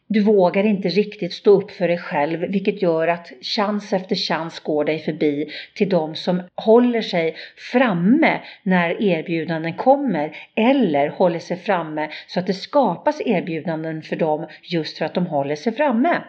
du 0.06 0.20
vågar 0.20 0.64
inte 0.64 0.88
riktigt 0.88 1.32
stå 1.32 1.50
upp 1.50 1.70
för 1.70 1.88
dig 1.88 1.98
själv 1.98 2.40
vilket 2.40 2.82
gör 2.82 3.08
att 3.08 3.32
chans 3.40 3.92
efter 3.92 4.16
chans 4.16 4.60
går 4.60 4.84
dig 4.84 4.98
förbi 4.98 5.48
till 5.74 5.88
de 5.88 6.14
som 6.14 6.42
håller 6.54 7.02
sig 7.02 7.36
framme 7.72 8.40
när 8.62 9.02
erbjudanden 9.02 9.74
kommer 9.74 10.36
eller 10.54 11.08
håller 11.08 11.38
sig 11.38 11.56
framme 11.56 12.10
så 12.26 12.40
att 12.40 12.46
det 12.46 12.54
skapas 12.54 13.20
erbjudanden 13.26 14.02
för 14.02 14.16
dem 14.16 14.46
just 14.62 14.98
för 14.98 15.04
att 15.04 15.14
de 15.14 15.26
håller 15.26 15.56
sig 15.56 15.72
framme. 15.72 16.22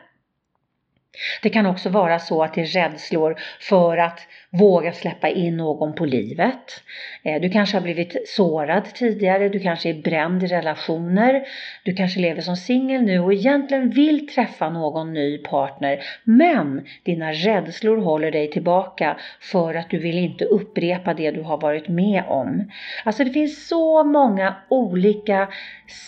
Det 1.41 1.49
kan 1.49 1.65
också 1.65 1.89
vara 1.89 2.19
så 2.19 2.43
att 2.43 2.54
det 2.54 2.62
är 2.62 2.65
rädslor 2.65 3.36
för 3.60 3.97
att 3.97 4.28
våga 4.49 4.93
släppa 4.93 5.30
in 5.30 5.58
någon 5.58 5.95
på 5.95 6.06
livet. 6.06 6.84
Eh, 7.23 7.41
du 7.41 7.49
kanske 7.49 7.78
har 7.78 7.82
blivit 7.82 8.30
sårad 8.30 8.86
tidigare, 8.93 9.49
du 9.49 9.60
kanske 9.60 9.89
är 9.89 10.02
bränd 10.02 10.43
i 10.43 10.47
relationer, 10.47 11.43
du 11.84 11.93
kanske 11.93 12.19
lever 12.19 12.41
som 12.41 12.56
singel 12.56 13.02
nu 13.02 13.19
och 13.19 13.34
egentligen 13.34 13.89
vill 13.89 14.28
träffa 14.28 14.69
någon 14.69 15.13
ny 15.13 15.38
partner 15.38 15.99
men 16.23 16.86
dina 17.04 17.34
rädslor 17.34 17.97
håller 17.97 18.32
dig 18.32 18.52
tillbaka 18.52 19.17
för 19.41 19.76
att 19.76 19.89
du 19.89 19.99
vill 19.99 20.17
inte 20.17 20.45
upprepa 20.45 21.13
det 21.13 21.32
du 21.32 21.41
har 21.41 21.58
varit 21.58 21.88
med 21.88 22.23
om. 22.28 22.71
Alltså 23.04 23.23
det 23.23 23.32
finns 23.32 23.67
så 23.67 24.04
många 24.04 24.56
olika 24.69 25.47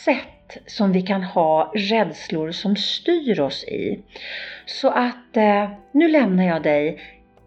sätt 0.06 0.35
sätt 0.54 0.64
som 0.66 0.92
vi 0.92 1.02
kan 1.02 1.24
ha 1.24 1.72
rädslor 1.76 2.52
som 2.52 2.76
styr 2.76 3.40
oss 3.40 3.64
i. 3.64 4.00
Så 4.66 4.90
att 4.90 5.38
eh, 5.38 5.70
nu 5.92 6.08
lämnar 6.08 6.44
jag 6.44 6.64
dig 6.64 7.00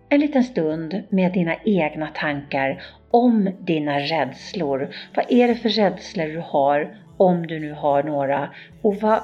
en 0.08 0.20
liten 0.20 0.44
stund 0.44 1.02
med 1.08 1.32
dina 1.32 1.56
egna 1.64 2.06
tankar 2.06 2.82
om 3.10 3.50
dina 3.60 4.00
rädslor. 4.00 4.88
Vad 5.14 5.24
är 5.28 5.48
det 5.48 5.54
för 5.54 5.68
rädslor 5.68 6.26
du 6.26 6.42
har, 6.46 6.96
om 7.16 7.46
du 7.46 7.60
nu 7.60 7.72
har 7.72 8.02
några, 8.02 8.50
och 8.82 8.96
vad 8.96 9.20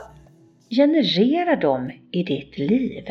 genererar 0.70 1.56
de 1.56 1.90
i 2.12 2.22
ditt 2.22 2.58
liv? 2.58 3.04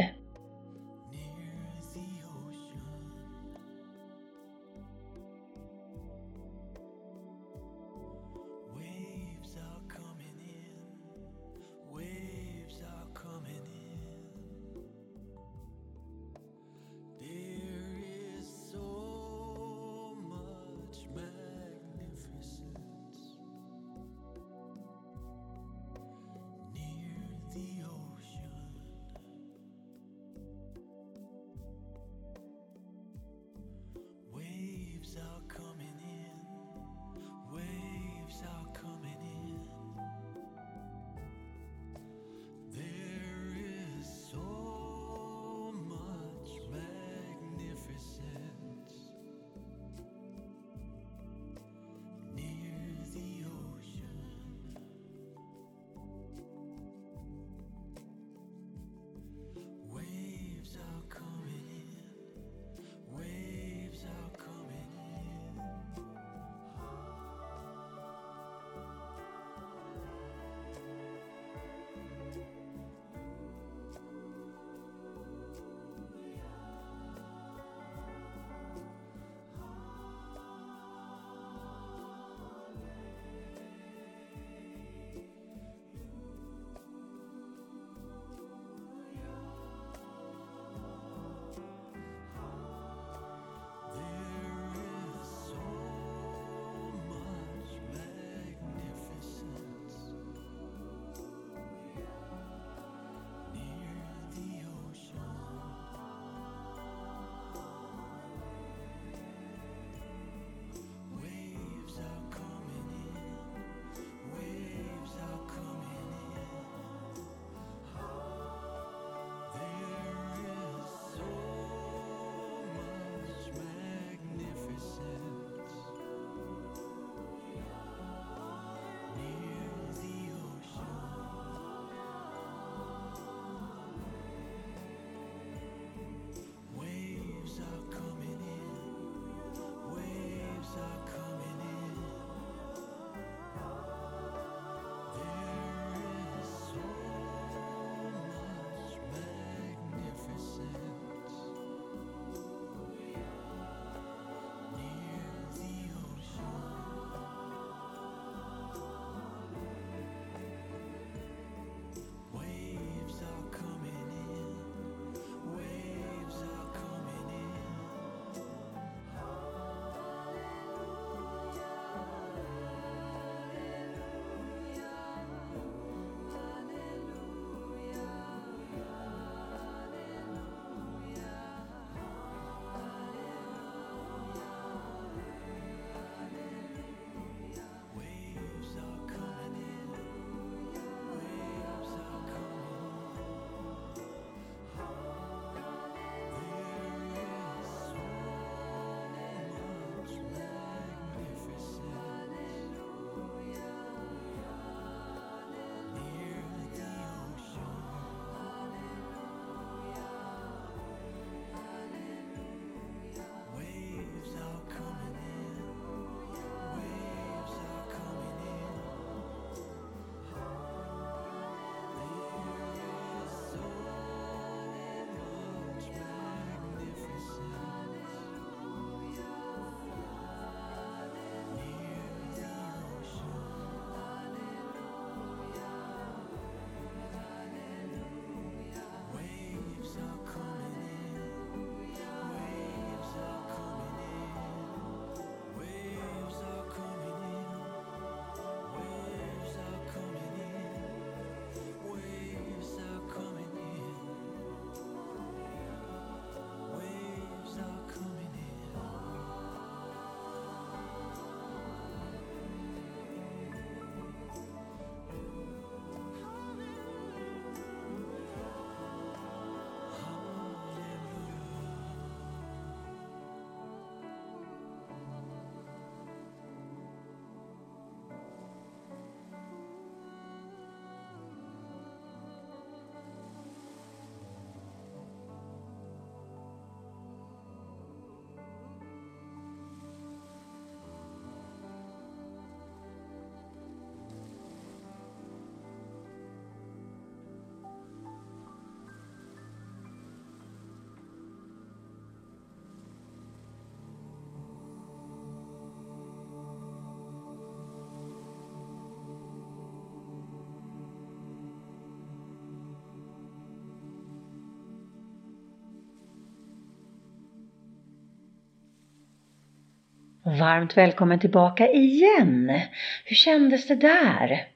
Varmt 320.25 320.77
välkommen 320.77 321.19
tillbaka 321.19 321.67
igen! 321.67 322.61
Hur 323.05 323.15
kändes 323.15 323.67
det 323.67 323.75
där? 323.75 324.47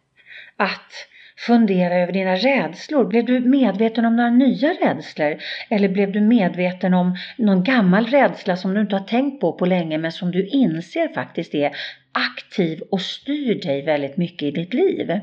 Att 0.58 1.08
fundera 1.38 1.96
över 1.96 2.14
dina 2.14 2.36
rädslor. 2.36 3.06
Blev 3.06 3.26
du 3.26 3.40
medveten 3.40 4.06
om 4.06 4.16
några 4.16 4.30
nya 4.30 4.70
rädslor? 4.70 5.38
Eller 5.70 5.90
blev 5.90 6.12
du 6.12 6.22
medveten 6.22 6.94
om 6.94 7.18
någon 7.38 7.64
gammal 7.64 8.06
rädsla 8.06 8.58
som 8.58 8.74
du 8.74 8.82
inte 8.82 8.96
har 8.96 9.04
tänkt 9.04 9.42
på 9.42 9.54
på 9.54 9.66
länge 9.66 9.98
men 9.98 10.12
som 10.12 10.32
du 10.32 10.48
inser 10.48 11.08
faktiskt 11.08 11.56
är 11.56 11.76
aktiv 12.12 12.82
och 12.92 13.02
styr 13.02 13.62
dig 13.62 13.82
väldigt 13.82 14.18
mycket 14.18 14.44
i 14.44 14.52
ditt 14.52 14.74
liv? 14.74 15.20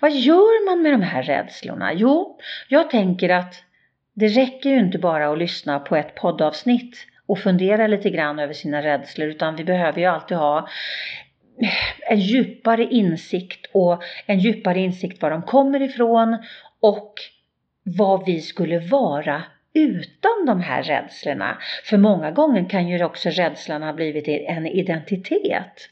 Vad 0.00 0.12
gör 0.12 0.70
man 0.70 0.82
med 0.82 0.92
de 0.92 1.02
här 1.02 1.22
rädslorna? 1.22 1.92
Jo, 1.92 2.38
jag 2.68 2.90
tänker 2.90 3.28
att 3.28 3.54
det 4.14 4.28
räcker 4.28 4.70
ju 4.70 4.78
inte 4.78 4.98
bara 4.98 5.32
att 5.32 5.38
lyssna 5.38 5.80
på 5.80 5.96
ett 5.96 6.14
poddavsnitt 6.14 7.06
och 7.26 7.38
fundera 7.38 7.86
lite 7.86 8.10
grann 8.10 8.38
över 8.38 8.52
sina 8.52 8.82
rädslor 8.82 9.28
utan 9.28 9.56
vi 9.56 9.64
behöver 9.64 10.00
ju 10.00 10.06
alltid 10.06 10.36
ha 10.36 10.68
en 12.00 12.20
djupare 12.20 12.84
insikt 12.84 13.66
och 13.72 14.02
en 14.26 14.38
djupare 14.38 14.80
insikt 14.80 15.22
var 15.22 15.30
de 15.30 15.42
kommer 15.42 15.82
ifrån 15.82 16.38
och 16.80 17.14
vad 17.82 18.26
vi 18.26 18.40
skulle 18.40 18.78
vara 18.78 19.42
utan 19.74 20.46
de 20.46 20.60
här 20.60 20.82
rädslorna. 20.82 21.58
För 21.84 21.96
många 21.96 22.30
gånger 22.30 22.68
kan 22.68 22.88
ju 22.88 23.04
också 23.04 23.30
rädslan 23.30 23.82
ha 23.82 23.92
blivit 23.92 24.28
en 24.28 24.66
identitet. 24.66 25.88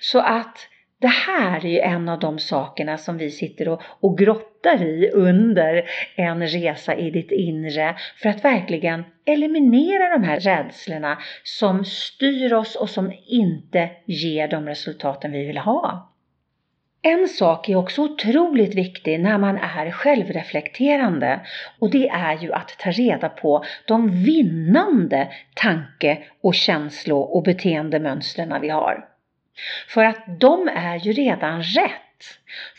Så 0.00 0.18
att 0.18 0.68
det 1.04 1.08
här 1.08 1.66
är 1.66 1.70
ju 1.70 1.78
en 1.78 2.08
av 2.08 2.18
de 2.18 2.38
sakerna 2.38 2.98
som 2.98 3.18
vi 3.18 3.30
sitter 3.30 3.68
och, 3.68 3.82
och 4.00 4.18
grottar 4.18 4.82
i 4.82 5.10
under 5.14 5.84
en 6.16 6.46
resa 6.46 6.94
i 6.94 7.10
ditt 7.10 7.30
inre 7.30 7.96
för 8.22 8.28
att 8.28 8.44
verkligen 8.44 9.04
eliminera 9.24 10.18
de 10.18 10.24
här 10.24 10.40
rädslorna 10.40 11.18
som 11.42 11.84
styr 11.84 12.52
oss 12.52 12.76
och 12.76 12.90
som 12.90 13.12
inte 13.26 13.90
ger 14.04 14.48
de 14.48 14.66
resultaten 14.66 15.32
vi 15.32 15.46
vill 15.46 15.58
ha. 15.58 16.12
En 17.02 17.28
sak 17.28 17.68
är 17.68 17.76
också 17.76 18.02
otroligt 18.02 18.74
viktig 18.74 19.20
när 19.20 19.38
man 19.38 19.56
är 19.56 19.90
självreflekterande 19.90 21.40
och 21.78 21.90
det 21.90 22.08
är 22.08 22.38
ju 22.38 22.52
att 22.52 22.76
ta 22.78 22.90
reda 22.90 23.28
på 23.28 23.64
de 23.86 24.24
vinnande 24.24 25.28
tanke 25.54 26.18
och 26.42 26.54
känslo 26.54 27.18
och 27.18 27.42
beteendemönstren 27.42 28.60
vi 28.60 28.68
har. 28.68 29.13
För 29.88 30.04
att 30.04 30.40
de 30.40 30.68
är 30.68 30.96
ju 30.98 31.12
redan 31.12 31.62
rätt. 31.62 31.90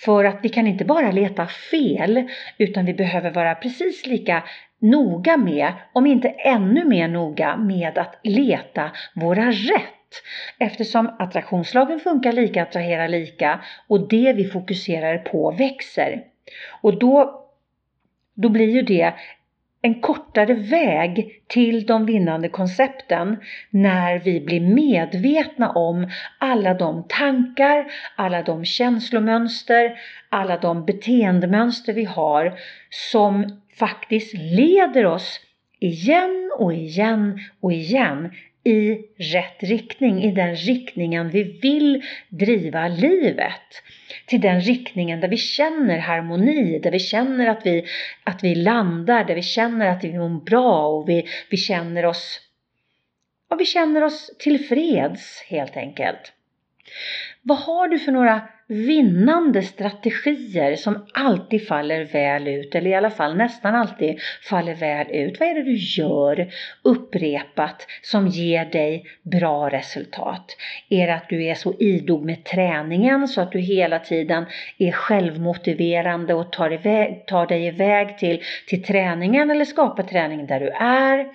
För 0.06 0.24
att 0.24 0.40
vi 0.44 0.50
kan 0.50 0.68
inte 0.68 0.86
bara 0.86 1.12
leta 1.12 1.48
fel 1.48 2.30
utan 2.58 2.86
vi 2.86 2.94
behöver 2.94 3.32
vara 3.32 3.56
precis 3.56 4.06
lika 4.06 4.44
noga 4.80 5.38
med, 5.38 5.74
om 5.94 6.06
inte 6.06 6.30
ännu 6.30 6.86
mer 6.86 7.08
noga 7.08 7.58
med 7.58 7.98
att 7.98 8.20
leta 8.24 8.92
våra 9.14 9.52
rätt. 9.52 10.22
Eftersom 10.60 11.16
attraktionslagen 11.20 12.00
funkar 12.00 12.32
lika, 12.32 12.64
attraherar 12.64 13.08
lika 13.08 13.60
och 13.88 14.10
det 14.10 14.34
vi 14.34 14.46
fokuserar 14.46 15.18
på 15.18 15.52
växer. 15.52 16.24
Och 16.82 17.00
då, 17.00 17.42
då 18.34 18.50
blir 18.50 18.70
ju 18.70 18.82
det 18.82 19.14
en 19.86 20.02
kortare 20.02 20.54
väg 20.54 21.42
till 21.48 21.86
de 21.86 22.06
vinnande 22.06 22.50
koncepten 22.50 23.38
när 23.70 24.20
vi 24.20 24.42
blir 24.42 24.62
medvetna 24.62 25.70
om 25.70 26.12
alla 26.40 26.74
de 26.74 27.06
tankar, 27.10 27.86
alla 28.16 28.42
de 28.42 28.66
känslomönster, 28.66 30.00
alla 30.30 30.58
de 30.58 30.86
beteendemönster 30.86 31.94
vi 31.94 32.04
har 32.04 32.60
som 32.90 33.62
faktiskt 33.80 34.34
leder 34.34 35.06
oss 35.06 35.40
igen 35.80 36.52
och 36.58 36.74
igen 36.74 37.40
och 37.62 37.74
igen 37.74 38.32
i 38.66 39.06
rätt 39.18 39.64
riktning, 39.64 40.24
i 40.24 40.32
den 40.32 40.56
riktningen 40.56 41.30
vi 41.30 41.44
vill 41.44 42.04
driva 42.30 42.88
livet. 42.88 43.84
Till 44.26 44.42
den 44.42 44.62
riktningen 44.62 45.20
där 45.20 45.28
vi 45.28 45.38
känner 45.38 45.98
harmoni, 45.98 46.80
där 46.80 46.92
vi 46.92 47.00
känner 47.00 47.48
att 47.48 47.66
vi, 47.66 47.86
att 48.24 48.44
vi 48.44 48.56
landar, 48.56 49.24
där 49.24 49.36
vi 49.36 49.42
känner 49.42 49.88
att 49.88 50.04
vi 50.04 50.14
mår 50.14 50.46
bra 50.46 50.88
och 50.88 51.10
vi, 51.10 51.28
vi 51.50 51.58
känner 51.58 52.06
oss 52.06 52.42
och 53.50 53.60
vi 53.60 53.66
känner 53.66 54.04
oss 54.04 54.32
tillfreds 54.40 55.44
helt 55.48 55.78
enkelt. 55.78 56.34
Vad 57.42 57.58
har 57.58 57.88
du 57.88 58.00
för 58.00 58.12
några 58.12 58.42
vinnande 58.68 59.62
strategier 59.62 60.76
som 60.76 61.06
alltid 61.14 61.68
faller 61.68 62.04
väl 62.04 62.48
ut 62.48 62.76
eller 62.76 62.90
i 62.90 62.96
alla 62.96 63.10
fall 63.10 63.38
nästan 63.38 63.76
alltid 63.76 64.20
faller 64.50 64.76
väl 64.76 65.12
ut. 65.12 65.40
Vad 65.40 65.50
är 65.50 65.56
det 65.56 65.64
du 65.64 65.76
gör 65.76 66.52
upprepat 66.84 67.88
som 68.02 68.28
ger 68.28 68.66
dig 68.66 69.06
bra 69.24 69.70
resultat? 69.70 70.58
Är 70.90 71.08
det 71.08 71.16
att 71.16 71.30
du 71.30 71.46
är 71.46 71.56
så 71.56 71.74
idog 71.80 72.26
med 72.26 72.44
träningen 72.44 73.28
så 73.28 73.42
att 73.42 73.52
du 73.52 73.60
hela 73.60 74.00
tiden 74.00 74.46
är 74.78 74.92
självmotiverande 74.92 76.34
och 76.34 76.52
tar, 76.52 76.74
iväg, 76.74 77.26
tar 77.28 77.48
dig 77.48 77.66
iväg 77.66 78.18
till, 78.18 78.42
till 78.68 78.84
träningen 78.84 79.52
eller 79.52 79.66
skapar 79.66 80.04
träning 80.04 80.46
där 80.46 80.60
du 80.60 80.70
är? 80.70 81.28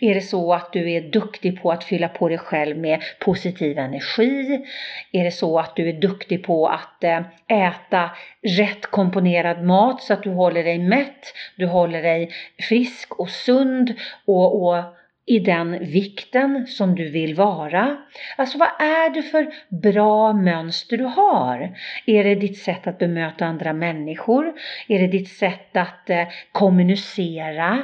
Är 0.00 0.14
det 0.14 0.20
så 0.20 0.54
att 0.54 0.72
du 0.72 0.92
är 0.92 1.00
duktig 1.00 1.62
på 1.62 1.72
att 1.72 1.84
fylla 1.84 2.08
på 2.08 2.28
dig 2.28 2.38
själv 2.38 2.78
med 2.78 3.02
positiv 3.20 3.78
energi? 3.78 4.66
Är 5.12 5.24
det 5.24 5.30
så 5.30 5.58
att 5.58 5.76
du 5.76 5.88
är 5.88 5.92
duktig 5.92 6.44
på 6.44 6.75
att 6.76 7.04
eh, 7.04 7.22
äta 7.48 8.10
rätt 8.58 8.86
komponerad 8.86 9.64
mat 9.64 10.02
så 10.02 10.12
att 10.12 10.22
du 10.22 10.30
håller 10.30 10.64
dig 10.64 10.78
mätt, 10.78 11.34
du 11.56 11.66
håller 11.66 12.02
dig 12.02 12.30
frisk 12.68 13.20
och 13.20 13.30
sund 13.30 13.94
och, 14.26 14.62
och 14.62 14.84
i 15.26 15.38
den 15.38 15.78
vikten 15.78 16.66
som 16.66 16.94
du 16.94 17.10
vill 17.10 17.34
vara. 17.34 17.96
Alltså 18.36 18.58
vad 18.58 18.68
är 18.78 19.10
det 19.14 19.22
för 19.22 19.46
bra 19.68 20.32
mönster 20.32 20.96
du 20.96 21.04
har? 21.04 21.76
Är 22.06 22.24
det 22.24 22.34
ditt 22.34 22.58
sätt 22.58 22.86
att 22.86 22.98
bemöta 22.98 23.46
andra 23.46 23.72
människor? 23.72 24.52
Är 24.88 24.98
det 24.98 25.06
ditt 25.06 25.28
sätt 25.28 25.76
att 25.76 26.10
eh, 26.10 26.26
kommunicera? 26.52 27.82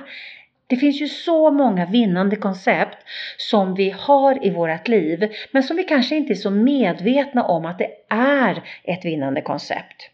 Det 0.72 0.76
finns 0.76 1.00
ju 1.00 1.08
så 1.08 1.50
många 1.50 1.86
vinnande 1.86 2.36
koncept 2.36 2.98
som 3.36 3.74
vi 3.74 3.90
har 3.90 4.46
i 4.46 4.50
vårt 4.50 4.88
liv 4.88 5.32
men 5.50 5.62
som 5.62 5.76
vi 5.76 5.84
kanske 5.84 6.16
inte 6.16 6.32
är 6.32 6.34
så 6.34 6.50
medvetna 6.50 7.44
om 7.44 7.66
att 7.66 7.78
det 7.78 7.90
är 8.08 8.62
ett 8.84 9.04
vinnande 9.04 9.40
koncept. 9.40 10.10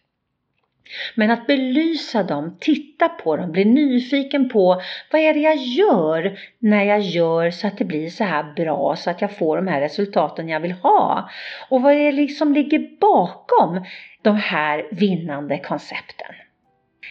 Men 1.15 1.31
att 1.31 1.47
belysa 1.47 2.23
dem, 2.23 2.57
titta 2.61 3.09
på 3.09 3.37
dem, 3.37 3.53
bli 3.53 3.65
nyfiken 3.65 4.49
på 4.49 4.83
vad 5.13 5.21
är 5.21 5.35
det 5.35 5.41
jag 5.41 5.57
gör 5.57 6.39
när 6.59 6.85
jag 6.85 7.01
gör 7.01 7.51
så 7.51 7.67
att 7.67 7.79
det 7.79 7.85
blir 7.85 8.11
så 8.11 8.25
här 8.25 8.53
bra 8.57 8.97
så 8.97 9.11
att 9.11 9.21
jag 9.21 9.37
får 9.37 9.57
de 9.57 9.67
här 9.67 9.81
resultaten 9.81 10.49
jag 10.49 10.61
vill 10.61 10.73
ha. 10.73 11.31
Och 11.69 11.83
vad 11.83 11.93
är 11.93 12.13
det 12.13 12.29
som 12.29 12.53
ligger 12.53 12.99
bakom 13.01 13.85
de 14.23 14.37
här 14.37 14.87
vinnande 14.91 15.59
koncepten. 15.59 16.35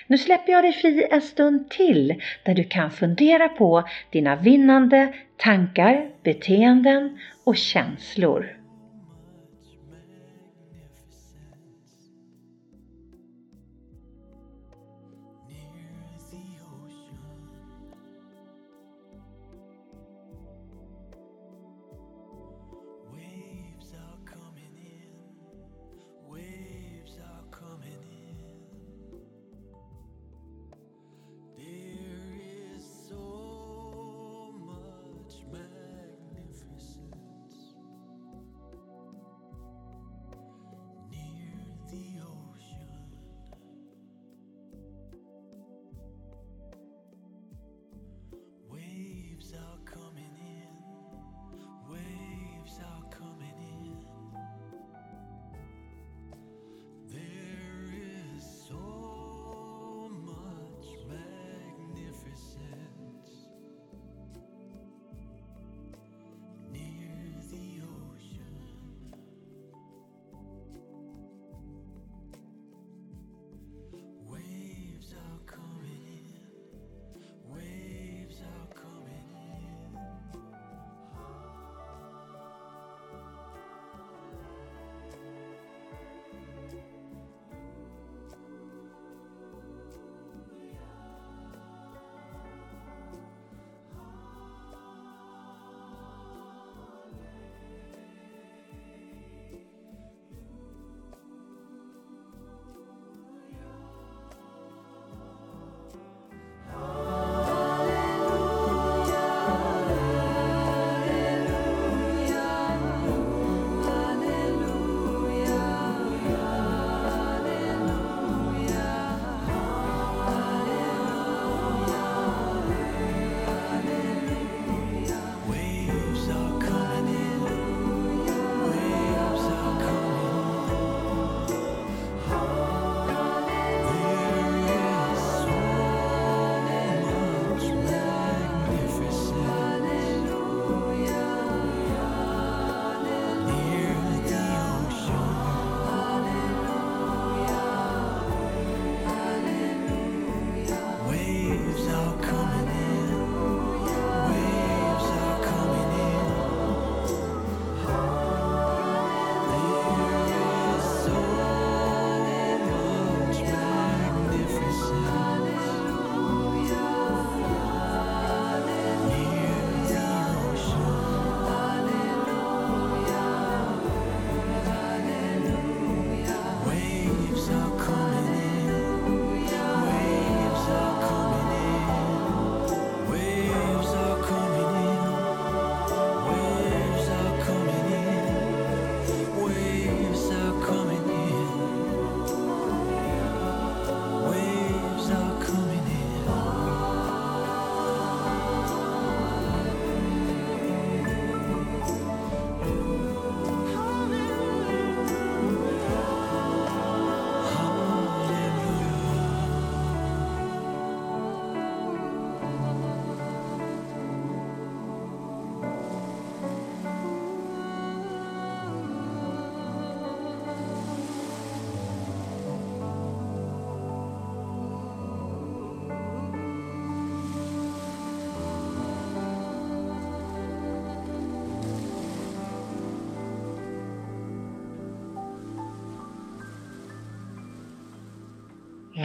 Nu 0.08 0.18
släpper 0.18 0.52
jag 0.52 0.64
dig 0.64 0.74
fri 0.74 1.08
en 1.12 1.22
stund 1.22 1.70
till 1.70 2.22
där 2.44 2.54
du 2.54 2.64
kan 2.64 2.92
fundera 2.92 3.50
på 3.50 3.84
dina 4.10 4.36
vinnande 4.36 5.14
tankar, 5.38 6.10
beteenden 6.24 7.20
och 7.44 7.58
känslor. 7.58 8.58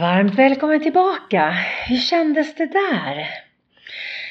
Varmt 0.03 0.35
välkommen 0.35 0.83
tillbaka! 0.83 1.49
Hur 1.87 1.97
kändes 1.97 2.55
det 2.55 2.65
där? 2.65 3.27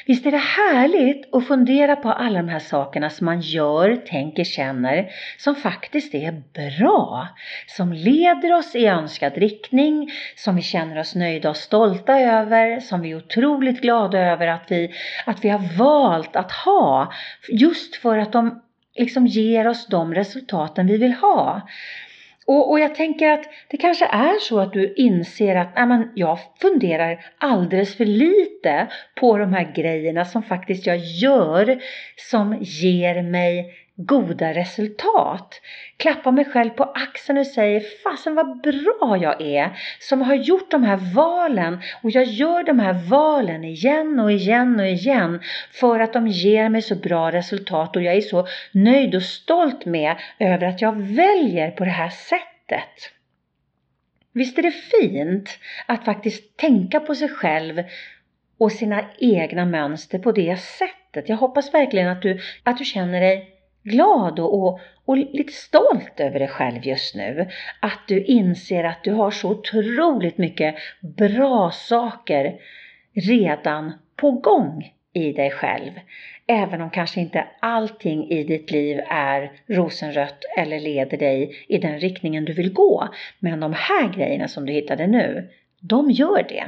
Visst 0.05 0.25
är 0.25 0.31
det 0.31 0.37
härligt 0.37 1.35
att 1.35 1.47
fundera 1.47 1.95
på 1.95 2.11
alla 2.11 2.37
de 2.41 2.49
här 2.49 2.59
sakerna 2.59 3.09
som 3.09 3.25
man 3.25 3.41
gör, 3.41 3.95
tänker, 3.95 4.43
känner 4.43 5.09
som 5.37 5.55
faktiskt 5.55 6.15
är 6.15 6.31
bra, 6.31 7.27
som 7.67 7.93
leder 7.93 8.53
oss 8.53 8.75
i 8.75 8.85
önskad 8.85 9.37
riktning, 9.37 10.11
som 10.35 10.55
vi 10.55 10.61
känner 10.61 10.99
oss 10.99 11.15
nöjda 11.15 11.49
och 11.49 11.57
stolta 11.57 12.19
över, 12.19 12.79
som 12.79 13.01
vi 13.01 13.11
är 13.11 13.17
otroligt 13.17 13.81
glada 13.81 14.19
över 14.19 14.47
att 14.47 14.71
vi, 14.71 14.93
att 15.25 15.45
vi 15.45 15.49
har 15.49 15.77
valt 15.77 16.35
att 16.35 16.51
ha 16.51 17.13
just 17.49 17.95
för 17.95 18.17
att 18.17 18.31
de 18.31 18.61
liksom 18.95 19.27
ger 19.27 19.67
oss 19.67 19.87
de 19.87 20.13
resultaten 20.13 20.87
vi 20.87 20.97
vill 20.97 21.13
ha. 21.13 21.61
Och, 22.45 22.71
och, 22.71 22.79
jag 22.79 22.95
tänker 22.95 23.29
att 23.29 23.45
det 23.69 23.77
kanske 23.77 24.05
är 24.05 24.39
så 24.39 24.59
att 24.59 24.73
du 24.73 24.93
inser 24.93 25.55
att 25.55 25.75
nej, 25.75 25.85
men 25.85 26.11
jag 26.15 26.39
funderar 26.61 27.25
alldeles 27.37 27.97
för 27.97 28.05
lite 28.05 28.87
på 29.15 29.37
de 29.37 29.53
här 29.53 29.73
grejerna 29.75 30.25
som 30.25 30.43
faktiskt 30.43 30.87
jag 30.87 30.97
gör 30.97 31.81
som 32.17 32.57
ger 32.61 33.21
mig 33.21 33.73
goda 33.95 34.53
resultat. 34.53 35.61
Klappar 35.97 36.31
mig 36.31 36.45
själv 36.45 36.69
på 36.69 36.83
axeln 36.83 37.37
och 37.37 37.47
säger 37.47 37.83
fasen 38.03 38.35
vad 38.35 38.61
bra 38.61 39.17
jag 39.21 39.41
är 39.41 39.77
som 39.99 40.21
har 40.21 40.35
gjort 40.35 40.71
de 40.71 40.83
här 40.83 41.13
valen 41.15 41.81
och 42.03 42.11
jag 42.11 42.23
gör 42.23 42.63
de 42.63 42.79
här 42.79 42.93
valen 42.93 43.63
igen 43.63 44.19
och 44.19 44.31
igen 44.31 44.79
och 44.79 44.87
igen 44.87 45.41
för 45.71 45.99
att 45.99 46.13
de 46.13 46.27
ger 46.27 46.69
mig 46.69 46.81
så 46.81 46.95
bra 46.95 47.31
resultat 47.31 47.95
och 47.95 48.01
jag 48.01 48.15
är 48.15 48.21
så 48.21 48.47
nöjd 48.71 49.15
och 49.15 49.23
stolt 49.23 49.85
med 49.85 50.15
över 50.39 50.67
att 50.67 50.81
jag 50.81 51.01
väljer 51.01 51.71
på 51.71 51.85
det 51.85 51.91
här 51.91 52.09
sättet. 52.09 53.11
Visst 54.33 54.57
är 54.57 54.61
det 54.63 54.71
fint 54.71 55.59
att 55.85 56.05
faktiskt 56.05 56.57
tänka 56.57 56.99
på 56.99 57.15
sig 57.15 57.29
själv 57.29 57.83
och 58.57 58.71
sina 58.71 59.03
egna 59.17 59.65
mönster 59.65 60.19
på 60.19 60.31
det 60.31 60.59
sättet. 60.59 61.29
Jag 61.29 61.37
hoppas 61.37 61.73
verkligen 61.73 62.09
att 62.09 62.21
du, 62.21 62.39
att 62.63 62.77
du 62.77 62.85
känner 62.85 63.21
dig 63.21 63.53
glad 63.83 64.39
och, 64.39 64.63
och, 64.63 64.79
och 65.05 65.17
lite 65.17 65.53
stolt 65.53 66.19
över 66.19 66.39
dig 66.39 66.47
själv 66.47 66.85
just 66.85 67.15
nu. 67.15 67.49
Att 67.79 67.99
du 68.07 68.23
inser 68.23 68.83
att 68.83 69.03
du 69.03 69.11
har 69.11 69.31
så 69.31 69.49
otroligt 69.49 70.37
mycket 70.37 70.75
bra 71.01 71.71
saker 71.71 72.55
redan 73.13 73.93
på 74.15 74.31
gång 74.31 74.93
i 75.13 75.31
dig 75.31 75.51
själv. 75.51 75.91
Även 76.47 76.81
om 76.81 76.89
kanske 76.89 77.21
inte 77.21 77.47
allting 77.59 78.29
i 78.29 78.43
ditt 78.43 78.71
liv 78.71 79.01
är 79.07 79.51
rosenrött 79.67 80.45
eller 80.57 80.79
leder 80.79 81.17
dig 81.17 81.65
i 81.67 81.77
den 81.77 81.99
riktningen 81.99 82.45
du 82.45 82.53
vill 82.53 82.73
gå. 82.73 83.09
Men 83.39 83.59
de 83.59 83.73
här 83.73 84.13
grejerna 84.13 84.47
som 84.47 84.65
du 84.65 84.73
hittade 84.73 85.07
nu, 85.07 85.49
de 85.79 86.11
gör 86.11 86.45
det. 86.49 86.63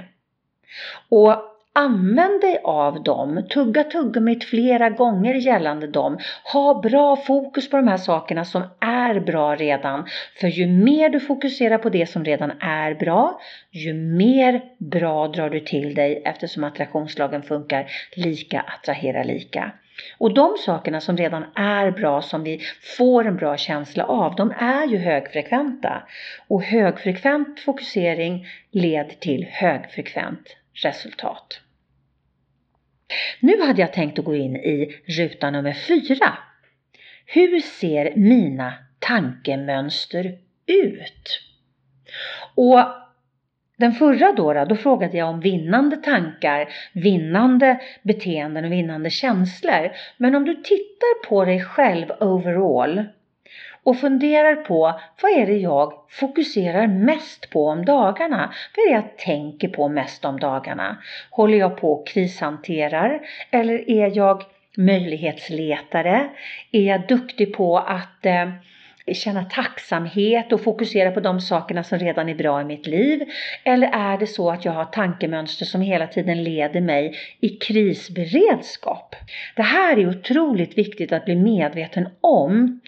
Och 1.10 1.55
Använd 1.78 2.42
dig 2.42 2.60
av 2.64 3.04
dem, 3.04 3.48
tugga 3.50 3.84
tuggummit 3.84 4.44
flera 4.44 4.90
gånger 4.90 5.34
gällande 5.34 5.88
dem. 5.88 6.18
Ha 6.54 6.82
bra 6.82 7.16
fokus 7.16 7.70
på 7.70 7.78
de 7.78 7.88
här 7.88 7.98
sakerna 7.98 8.46
som 8.46 8.64
är 8.80 9.20
bra 9.20 9.56
redan. 9.56 10.06
För 10.40 10.48
ju 10.48 10.68
mer 10.68 11.10
du 11.10 11.20
fokuserar 11.20 11.78
på 11.78 11.90
det 11.90 12.06
som 12.06 12.26
redan 12.26 12.52
är 12.60 12.94
bra, 12.94 13.40
ju 13.72 13.94
mer 13.94 14.62
bra 14.78 15.28
drar 15.28 15.50
du 15.50 15.60
till 15.60 15.96
dig 15.96 16.22
eftersom 16.26 16.64
attraktionslagen 16.64 17.44
funkar 17.44 17.92
lika 18.16 18.60
attraherar 18.60 19.24
lika. 19.24 19.72
Och 20.18 20.34
de 20.34 20.56
sakerna 20.66 21.02
som 21.02 21.18
redan 21.18 21.44
är 21.56 21.92
bra, 21.92 22.22
som 22.22 22.44
vi 22.44 22.62
får 22.98 23.28
en 23.28 23.36
bra 23.36 23.58
känsla 23.58 24.06
av, 24.06 24.36
de 24.36 24.54
är 24.58 24.88
ju 24.88 24.98
högfrekventa. 24.98 26.04
Och 26.48 26.64
högfrekvent 26.64 27.60
fokusering 27.60 28.48
leder 28.72 29.16
till 29.20 29.48
högfrekvent 29.52 30.56
resultat. 30.84 31.62
Nu 33.40 33.62
hade 33.62 33.82
jag 33.82 33.94
tänkt 33.94 34.20
att 34.20 34.26
gå 34.26 34.36
in 34.36 34.56
i 34.56 34.96
ruta 35.06 35.52
nummer 35.52 35.74
fyra. 35.74 36.38
Hur 37.26 37.60
ser 37.60 38.16
mina 38.16 38.74
tankemönster 39.00 40.38
ut? 40.68 41.42
Och 42.56 42.80
den 43.78 43.92
förra 43.92 44.32
då, 44.32 44.66
då 44.66 44.76
frågade 44.76 45.18
jag 45.18 45.30
om 45.30 45.40
vinnande 45.40 45.96
tankar, 45.96 46.70
vinnande 46.94 47.80
beteenden 48.04 48.66
och 48.66 48.72
vinnande 48.72 49.10
känslor. 49.10 49.92
Men 50.18 50.36
om 50.36 50.46
du 50.46 50.56
tittar 50.56 51.28
på 51.30 51.46
dig 51.46 51.62
själv 51.62 52.12
overall 52.20 53.04
och 53.86 54.00
funderar 54.00 54.56
på 54.56 55.00
vad 55.22 55.32
är 55.32 55.46
det 55.46 55.58
jag 55.58 55.94
fokuserar 56.10 56.88
mest 56.88 57.50
på 57.50 57.68
om 57.68 57.86
dagarna? 57.86 58.54
Vad 58.76 58.86
är 58.86 58.90
det 58.90 58.96
jag 58.96 59.18
tänker 59.18 59.68
på 59.68 59.90
mest 59.90 60.26
om 60.26 60.40
dagarna? 60.40 60.98
Håller 61.32 61.58
jag 61.58 61.78
på 61.78 61.92
och 61.92 62.08
krishanterar 62.08 63.22
eller 63.52 63.90
är 63.90 64.18
jag 64.18 64.44
möjlighetsletare? 64.78 66.30
Är 66.72 66.82
jag 66.82 67.08
duktig 67.08 67.54
på 67.54 67.78
att 67.78 68.26
eh, 68.26 68.50
känna 69.14 69.44
tacksamhet 69.44 70.54
och 70.54 70.62
fokusera 70.62 71.12
på 71.12 71.20
de 71.20 71.42
sakerna 71.42 71.84
som 71.84 72.00
redan 72.00 72.30
är 72.30 72.36
bra 72.36 72.62
i 72.62 72.66
mitt 72.66 72.88
liv? 72.88 73.24
Eller 73.64 73.88
är 73.88 74.18
det 74.18 74.28
så 74.28 74.52
att 74.52 74.66
jag 74.66 74.72
har 74.72 74.86
tankemönster 74.86 75.66
som 75.66 75.82
hela 75.82 76.08
tiden 76.08 76.44
leder 76.44 76.82
mig 76.82 77.16
i 77.40 77.50
krisberedskap? 77.50 79.16
Det 79.56 79.62
här 79.62 79.98
är 79.98 80.10
otroligt 80.10 80.78
viktigt 80.78 81.12
att 81.12 81.26
bli 81.26 81.36
medveten 81.36 82.10
om 82.22 82.80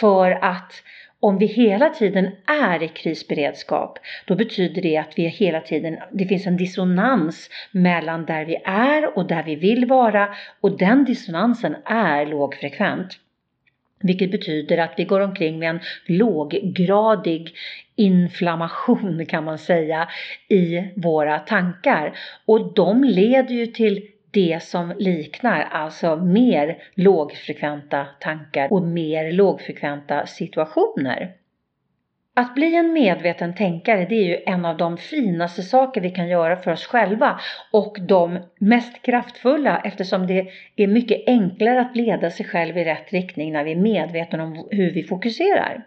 för 0.00 0.30
att 0.30 0.82
om 1.20 1.38
vi 1.38 1.46
hela 1.46 1.90
tiden 1.90 2.30
är 2.46 2.82
i 2.82 2.88
krisberedskap, 2.88 3.98
då 4.26 4.34
betyder 4.34 4.82
det 4.82 4.96
att 4.96 5.12
vi 5.16 5.28
hela 5.28 5.60
tiden, 5.60 5.98
det 6.12 6.24
finns 6.24 6.46
en 6.46 6.56
dissonans 6.56 7.50
mellan 7.70 8.24
där 8.24 8.44
vi 8.44 8.56
är 8.64 9.18
och 9.18 9.26
där 9.26 9.42
vi 9.42 9.56
vill 9.56 9.86
vara 9.86 10.28
och 10.60 10.78
den 10.78 11.04
dissonansen 11.04 11.76
är 11.84 12.26
lågfrekvent. 12.26 13.18
Vilket 14.00 14.30
betyder 14.30 14.78
att 14.78 14.94
vi 14.96 15.04
går 15.04 15.20
omkring 15.20 15.58
med 15.58 15.70
en 15.70 15.80
låggradig 16.06 17.54
inflammation 17.94 19.26
kan 19.26 19.44
man 19.44 19.58
säga 19.58 20.08
i 20.48 20.84
våra 20.96 21.38
tankar. 21.38 22.18
Och 22.44 22.74
de 22.74 23.04
leder 23.04 23.54
ju 23.54 23.66
till 23.66 24.08
det 24.30 24.62
som 24.62 24.92
liknar, 24.98 25.60
alltså 25.62 26.16
mer 26.16 26.82
lågfrekventa 26.94 28.06
tankar 28.20 28.72
och 28.72 28.82
mer 28.82 29.32
lågfrekventa 29.32 30.26
situationer. 30.26 31.32
Att 32.38 32.54
bli 32.54 32.74
en 32.74 32.92
medveten 32.92 33.54
tänkare 33.54 34.06
det 34.08 34.14
är 34.14 34.24
ju 34.24 34.42
en 34.46 34.64
av 34.64 34.76
de 34.76 34.96
finaste 34.96 35.62
saker 35.62 36.00
vi 36.00 36.10
kan 36.10 36.28
göra 36.28 36.56
för 36.56 36.72
oss 36.72 36.86
själva 36.86 37.40
och 37.72 37.96
de 38.00 38.38
mest 38.58 39.02
kraftfulla 39.02 39.80
eftersom 39.84 40.26
det 40.26 40.48
är 40.76 40.86
mycket 40.86 41.22
enklare 41.26 41.80
att 41.80 41.96
leda 41.96 42.30
sig 42.30 42.46
själv 42.46 42.78
i 42.78 42.84
rätt 42.84 43.12
riktning 43.12 43.52
när 43.52 43.64
vi 43.64 43.72
är 43.72 43.76
medvetna 43.76 44.42
om 44.42 44.68
hur 44.70 44.90
vi 44.90 45.02
fokuserar. 45.02 45.84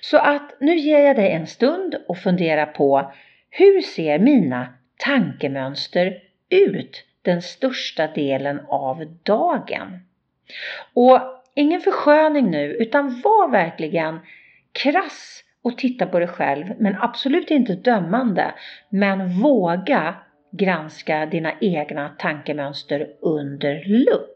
Så 0.00 0.18
att 0.18 0.60
nu 0.60 0.76
ger 0.76 0.98
jag 0.98 1.16
dig 1.16 1.30
en 1.30 1.46
stund 1.46 1.96
och 2.08 2.18
fundera 2.18 2.66
på 2.66 3.12
hur 3.50 3.80
ser 3.80 4.18
mina 4.18 4.74
tankemönster 4.96 6.18
ut 6.50 7.04
den 7.22 7.42
största 7.42 8.06
delen 8.06 8.60
av 8.68 9.06
dagen? 9.22 10.00
Och 10.94 11.20
ingen 11.54 11.80
försköning 11.80 12.50
nu 12.50 12.64
utan 12.64 13.20
var 13.20 13.50
verkligen 13.50 14.20
krass 14.72 15.43
och 15.64 15.78
titta 15.78 16.06
på 16.06 16.18
dig 16.18 16.28
själv, 16.28 16.66
men 16.78 16.96
absolut 17.00 17.50
inte 17.50 17.74
dömande. 17.74 18.54
Men 18.88 19.40
våga 19.40 20.14
granska 20.52 21.26
dina 21.26 21.52
egna 21.60 22.08
tankemönster 22.08 23.08
under 23.20 23.84
lupp. 23.84 24.33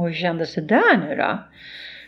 Och 0.00 0.08
hur 0.08 0.14
kändes 0.14 0.54
det 0.54 0.60
där 0.60 0.96
nu 1.08 1.16
då? 1.16 1.38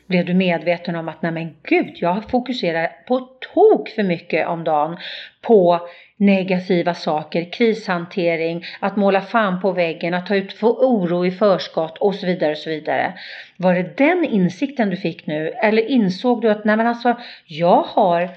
Blev 0.06 0.24
du 0.24 0.34
medveten 0.34 0.96
om 0.96 1.08
att 1.08 1.22
nej 1.22 1.32
men 1.32 1.56
gud, 1.62 1.92
jag 1.94 2.30
fokuserar 2.30 2.88
på 3.06 3.18
tok 3.54 3.88
för 3.88 4.02
mycket 4.02 4.46
om 4.46 4.64
dagen 4.64 4.96
på 5.40 5.88
negativa 6.16 6.94
saker, 6.94 7.52
krishantering, 7.52 8.64
att 8.80 8.96
måla 8.96 9.20
fan 9.20 9.60
på 9.60 9.72
väggen, 9.72 10.14
att 10.14 10.26
ta 10.26 10.36
ut 10.36 10.62
oro 10.62 11.26
i 11.26 11.30
förskott 11.30 11.98
och 11.98 12.14
så 12.14 12.26
vidare 12.26 12.50
och 12.50 12.58
så 12.58 12.70
vidare. 12.70 13.12
Var 13.56 13.74
det 13.74 13.96
den 13.96 14.24
insikten 14.24 14.90
du 14.90 14.96
fick 14.96 15.26
nu 15.26 15.48
eller 15.48 15.82
insåg 15.82 16.42
du 16.42 16.50
att 16.50 16.64
nej 16.64 16.76
men 16.76 16.86
alltså 16.86 17.16
jag 17.46 17.82
har 17.82 18.30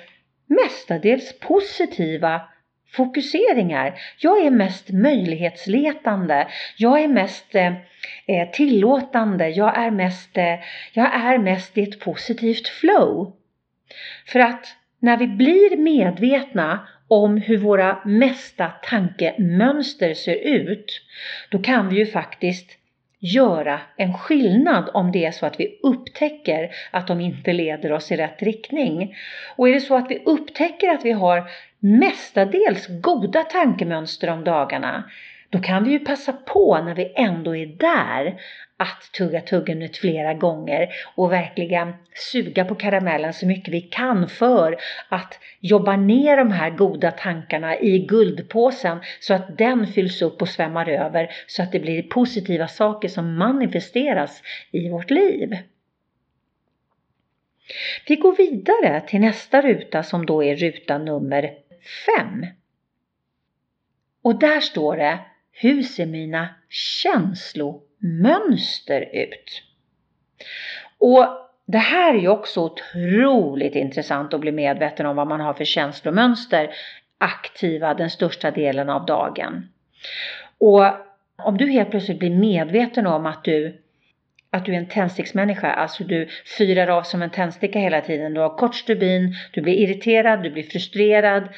mestadels 0.48 1.40
positiva 1.40 2.42
fokuseringar. 2.92 4.00
Jag 4.18 4.46
är 4.46 4.52
mest 4.52 4.90
möjlighetsletande. 4.90 6.48
Jag 6.78 7.04
är 7.04 7.08
mest 7.08 7.56
eh, 7.56 7.74
eh, 8.26 8.50
tillåtande. 8.52 9.50
Jag 9.50 9.78
är 9.78 9.92
mest, 9.92 10.38
eh, 10.38 10.60
jag 10.94 11.16
är 11.16 11.38
mest 11.38 11.78
i 11.78 11.84
ett 11.84 12.00
positivt 12.00 12.68
flow. 12.68 13.34
För 14.26 14.40
att 14.40 14.76
när 15.00 15.18
vi 15.18 15.28
blir 15.28 15.78
medvetna 15.78 16.88
om 17.08 17.38
hur 17.38 17.58
våra 17.58 18.02
mesta 18.06 18.68
tankemönster 18.68 20.14
ser 20.14 20.36
ut, 20.36 21.02
då 21.50 21.60
kan 21.60 21.90
vi 21.90 21.96
ju 21.96 22.06
faktiskt 22.06 22.72
göra 23.34 23.80
en 23.98 24.14
skillnad 24.14 24.90
om 24.94 25.12
det 25.12 25.26
är 25.26 25.32
så 25.32 25.46
att 25.46 25.60
vi 25.60 25.80
upptäcker 25.84 26.72
att 26.92 27.08
de 27.08 27.22
inte 27.22 27.54
leder 27.54 27.92
oss 27.92 28.12
i 28.12 28.18
rätt 28.18 28.42
riktning. 28.42 29.16
Och 29.56 29.70
är 29.70 29.74
det 29.74 29.82
så 29.82 29.96
att 29.96 30.12
vi 30.12 30.22
upptäcker 30.26 30.90
att 30.90 31.06
vi 31.06 31.12
har 31.12 31.44
mestadels 31.80 32.88
goda 33.02 33.44
tankemönster 33.44 34.30
om 34.30 34.44
dagarna, 34.44 35.04
då 35.56 35.62
kan 35.62 35.84
vi 35.84 35.92
ju 35.92 36.00
passa 36.00 36.34
på 36.34 36.82
när 36.86 36.96
vi 36.96 37.14
ändå 37.16 37.56
är 37.56 37.66
där 37.66 38.42
att 38.78 39.12
tugga 39.18 39.42
tuggummit 39.42 39.98
flera 39.98 40.34
gånger 40.34 40.90
och 41.16 41.32
verkligen 41.32 41.94
suga 42.14 42.66
på 42.66 42.76
karamellen 42.76 43.34
så 43.34 43.48
mycket 43.48 43.74
vi 43.74 43.82
kan 43.82 44.30
för 44.30 44.78
att 45.10 45.40
jobba 45.60 45.96
ner 45.96 46.38
de 46.38 46.52
här 46.52 46.70
goda 46.70 47.12
tankarna 47.12 47.80
i 47.80 48.00
guldpåsen 48.00 49.00
så 49.20 49.34
att 49.34 49.58
den 49.58 49.88
fylls 49.88 50.22
upp 50.22 50.42
och 50.42 50.50
svämmar 50.50 50.90
över 50.90 51.32
så 51.48 51.64
att 51.64 51.72
det 51.72 51.80
blir 51.80 52.04
positiva 52.04 52.68
saker 52.68 53.08
som 53.08 53.38
manifesteras 53.38 54.42
i 54.72 54.90
vårt 54.90 55.10
liv. 55.10 55.58
Vi 58.08 58.16
går 58.16 58.36
vidare 58.36 59.02
till 59.08 59.22
nästa 59.22 59.62
ruta 59.62 60.04
som 60.04 60.26
då 60.26 60.44
är 60.44 60.56
ruta 60.56 60.98
nummer 60.98 61.54
5. 62.18 62.46
Och 64.22 64.40
där 64.40 64.60
står 64.60 64.98
det 64.98 65.20
hur 65.58 65.84
ser 65.84 66.06
mina 66.06 66.50
känslomönster 66.70 69.10
ut? 69.14 69.64
Och 70.98 71.28
det 71.66 71.78
här 71.78 72.14
är 72.14 72.20
ju 72.20 72.28
också 72.28 72.62
otroligt 72.62 73.76
intressant 73.76 74.34
att 74.34 74.42
bli 74.42 74.52
medveten 74.52 75.06
om 75.06 75.16
vad 75.16 75.28
man 75.28 75.40
har 75.40 75.54
för 75.54 75.66
känslomönster 75.66 76.70
aktiva 77.18 77.94
den 77.94 78.10
största 78.10 78.52
delen 78.52 78.90
av 78.90 79.06
dagen. 79.06 79.70
Och 80.58 80.84
om 81.38 81.58
du 81.58 81.72
helt 81.72 81.92
plötsligt 81.92 82.20
blir 82.20 82.30
medveten 82.30 83.08
om 83.08 83.26
att 83.26 83.44
du 83.44 83.82
att 84.50 84.66
du 84.66 84.74
är 84.74 84.78
en 84.78 84.88
tändsticksmänniska, 84.88 85.72
alltså 85.72 86.04
du 86.04 86.28
fyrar 86.58 86.88
av 86.88 87.04
som 87.04 87.22
en 87.22 87.30
tändsticka 87.30 87.80
hela 87.80 88.02
tiden. 88.02 88.34
Du 88.34 88.40
har 88.40 88.58
kort 88.58 88.76
stubin, 88.76 89.36
du 89.54 89.62
blir 89.62 89.74
irriterad, 89.74 90.44
du 90.44 90.50
blir 90.50 90.64
frustrerad. 90.64 91.50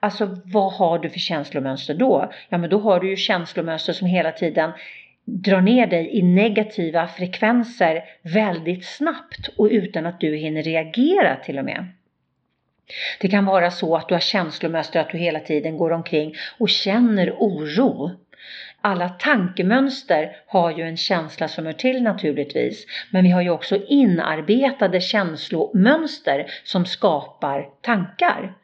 Alltså 0.00 0.36
vad 0.44 0.72
har 0.72 0.98
du 0.98 1.10
för 1.10 1.18
känslomönster 1.18 1.94
då? 1.94 2.32
Ja 2.48 2.58
men 2.58 2.70
då 2.70 2.78
har 2.78 3.00
du 3.00 3.10
ju 3.10 3.16
känslomönster 3.16 3.92
som 3.92 4.06
hela 4.06 4.32
tiden 4.32 4.72
drar 5.24 5.60
ner 5.60 5.86
dig 5.86 6.08
i 6.18 6.22
negativa 6.22 7.08
frekvenser 7.08 8.04
väldigt 8.22 8.84
snabbt 8.84 9.48
och 9.58 9.68
utan 9.70 10.06
att 10.06 10.20
du 10.20 10.36
hinner 10.36 10.62
reagera 10.62 11.36
till 11.36 11.58
och 11.58 11.64
med. 11.64 11.86
Det 13.20 13.28
kan 13.28 13.44
vara 13.44 13.70
så 13.70 13.96
att 13.96 14.08
du 14.08 14.14
har 14.14 14.20
känslomönster 14.20 15.00
att 15.00 15.10
du 15.10 15.18
hela 15.18 15.40
tiden 15.40 15.76
går 15.76 15.90
omkring 15.90 16.34
och 16.58 16.68
känner 16.68 17.30
oro 17.30 18.10
alla 18.80 19.08
tankemönster 19.08 20.36
har 20.46 20.70
ju 20.70 20.82
en 20.82 20.96
känsla 20.96 21.48
som 21.48 21.66
hör 21.66 21.72
till 21.72 22.02
naturligtvis. 22.02 22.86
Men 23.10 23.24
vi 23.24 23.30
har 23.30 23.42
ju 23.42 23.50
också 23.50 23.76
inarbetade 23.86 25.00
känslomönster 25.00 26.46
som 26.64 26.86
skapar 26.86 27.68
tankar. 27.80 28.54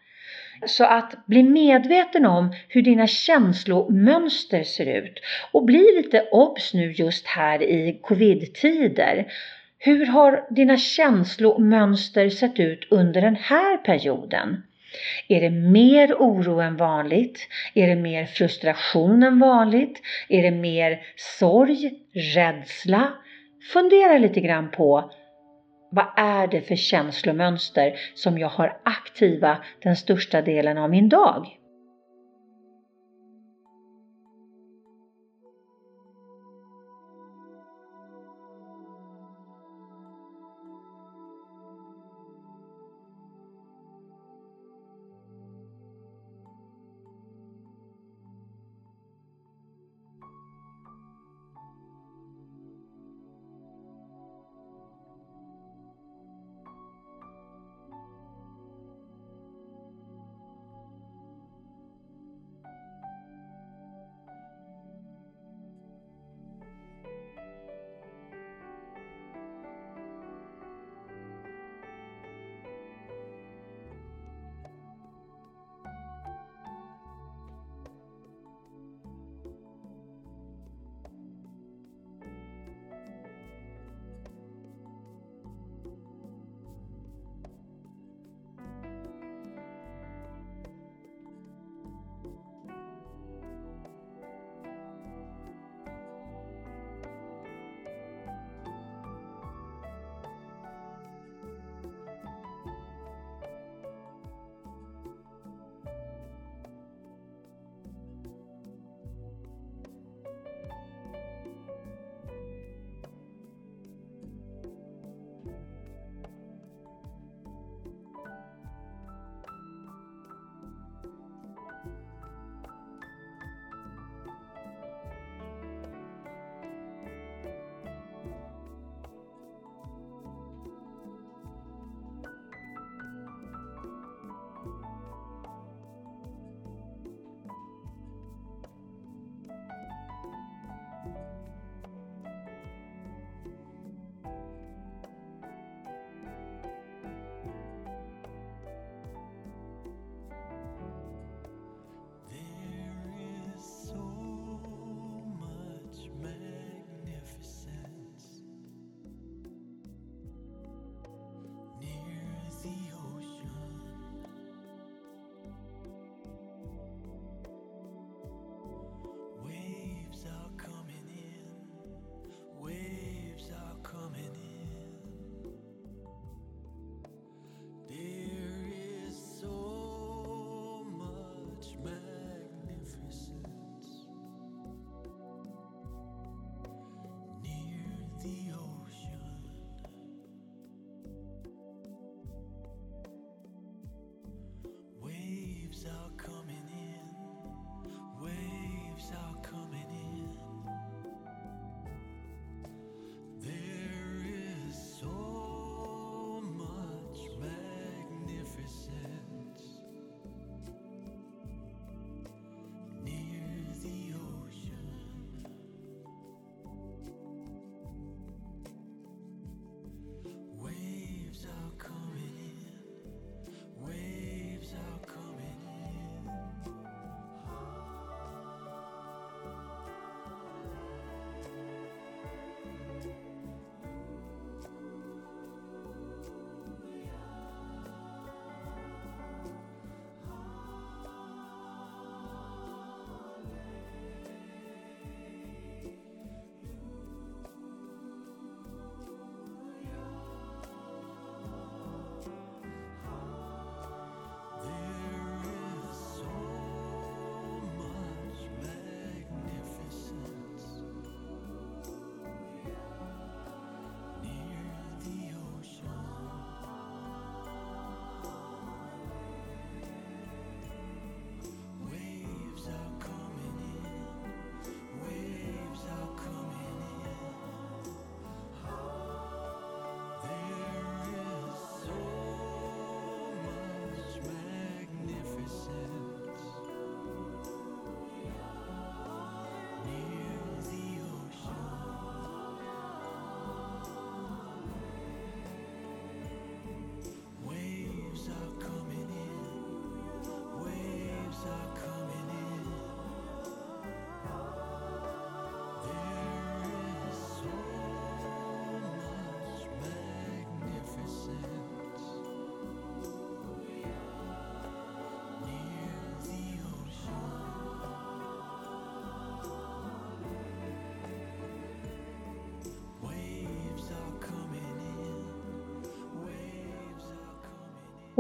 Så 0.67 0.85
att 0.85 1.27
bli 1.27 1.43
medveten 1.43 2.27
om 2.27 2.53
hur 2.69 2.83
dina 2.83 3.07
känslomönster 3.07 4.63
ser 4.63 4.87
ut 4.87 5.21
och 5.53 5.65
bli 5.65 5.87
lite 5.97 6.29
obs 6.31 6.75
nu 6.75 6.93
just 6.93 7.27
här 7.27 7.63
i 7.63 7.99
covid-tider. 8.03 9.33
Hur 9.79 10.07
har 10.07 10.47
dina 10.51 10.77
känslomönster 10.77 12.29
sett 12.31 12.61
ut 12.61 12.87
under 12.91 13.21
den 13.21 13.37
här 13.37 13.77
perioden? 13.77 14.63
Är 15.29 15.41
det 15.41 15.51
mer 15.51 16.15
oro 16.15 16.61
än 16.61 16.77
vanligt? 16.77 17.49
Är 17.75 17.87
det 17.87 17.97
mer 17.97 18.27
frustration 18.27 19.23
än 19.23 19.39
vanligt? 19.39 20.03
Är 20.29 20.43
det 20.43 20.51
mer 20.51 21.01
sorg, 21.17 21.93
rädsla? 22.35 23.13
Fundera 23.73 24.19
lite 24.19 24.41
grann 24.41 24.71
på 24.71 25.11
vad 25.95 26.07
är 26.17 26.47
det 26.47 26.61
för 26.61 26.77
känslomönster 26.77 27.99
som 28.15 28.39
jag 28.39 28.49
har 28.49 28.81
aktiva 28.85 29.59
den 29.83 29.97
största 29.97 30.43
delen 30.43 30.79
av 30.79 30.91
min 30.91 31.09
dag? 31.09 31.62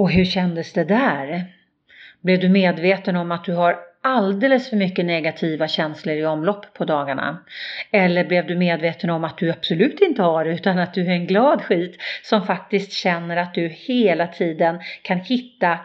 Och 0.02 0.10
hur 0.10 0.24
kändes 0.24 0.72
det 0.72 0.84
där? 0.84 1.44
Blev 2.20 2.40
du 2.40 2.48
medveten 2.48 3.16
om 3.16 3.32
att 3.32 3.44
du 3.44 3.52
har 3.52 3.78
alldeles 4.02 4.70
för 4.70 4.76
mycket 4.76 5.04
negativa 5.04 5.68
känslor 5.68 6.16
i 6.16 6.26
omlopp 6.26 6.74
på 6.74 6.84
dagarna? 6.84 7.44
Eller 7.90 8.24
blev 8.24 8.46
du 8.46 8.56
medveten 8.56 9.10
om 9.10 9.24
att 9.24 9.38
du 9.38 9.50
absolut 9.50 10.00
inte 10.00 10.22
har 10.22 10.44
det 10.44 10.50
utan 10.50 10.78
att 10.78 10.94
du 10.94 11.02
är 11.02 11.10
en 11.10 11.26
glad 11.26 11.62
skit 11.62 11.96
som 12.22 12.46
faktiskt 12.46 12.92
känner 12.92 13.36
att 13.36 13.54
du 13.54 13.68
hela 13.68 14.26
tiden 14.26 14.80
kan 15.02 15.20
hitta 15.20 15.78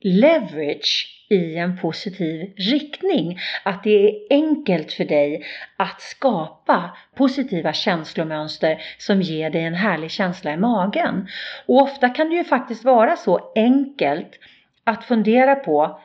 leverage 0.00 1.21
i 1.32 1.56
en 1.56 1.78
positiv 1.78 2.52
riktning. 2.56 3.38
Att 3.62 3.84
det 3.84 4.06
är 4.06 4.14
enkelt 4.30 4.92
för 4.92 5.04
dig 5.04 5.44
att 5.76 6.00
skapa 6.00 6.96
positiva 7.14 7.72
känslomönster 7.72 8.82
som 8.98 9.22
ger 9.22 9.50
dig 9.50 9.64
en 9.64 9.74
härlig 9.74 10.10
känsla 10.10 10.52
i 10.52 10.56
magen. 10.56 11.28
Och 11.66 11.82
ofta 11.82 12.08
kan 12.08 12.30
det 12.30 12.36
ju 12.36 12.44
faktiskt 12.44 12.84
vara 12.84 13.16
så 13.16 13.52
enkelt 13.54 14.38
att 14.84 15.04
fundera 15.04 15.54
på 15.54 16.00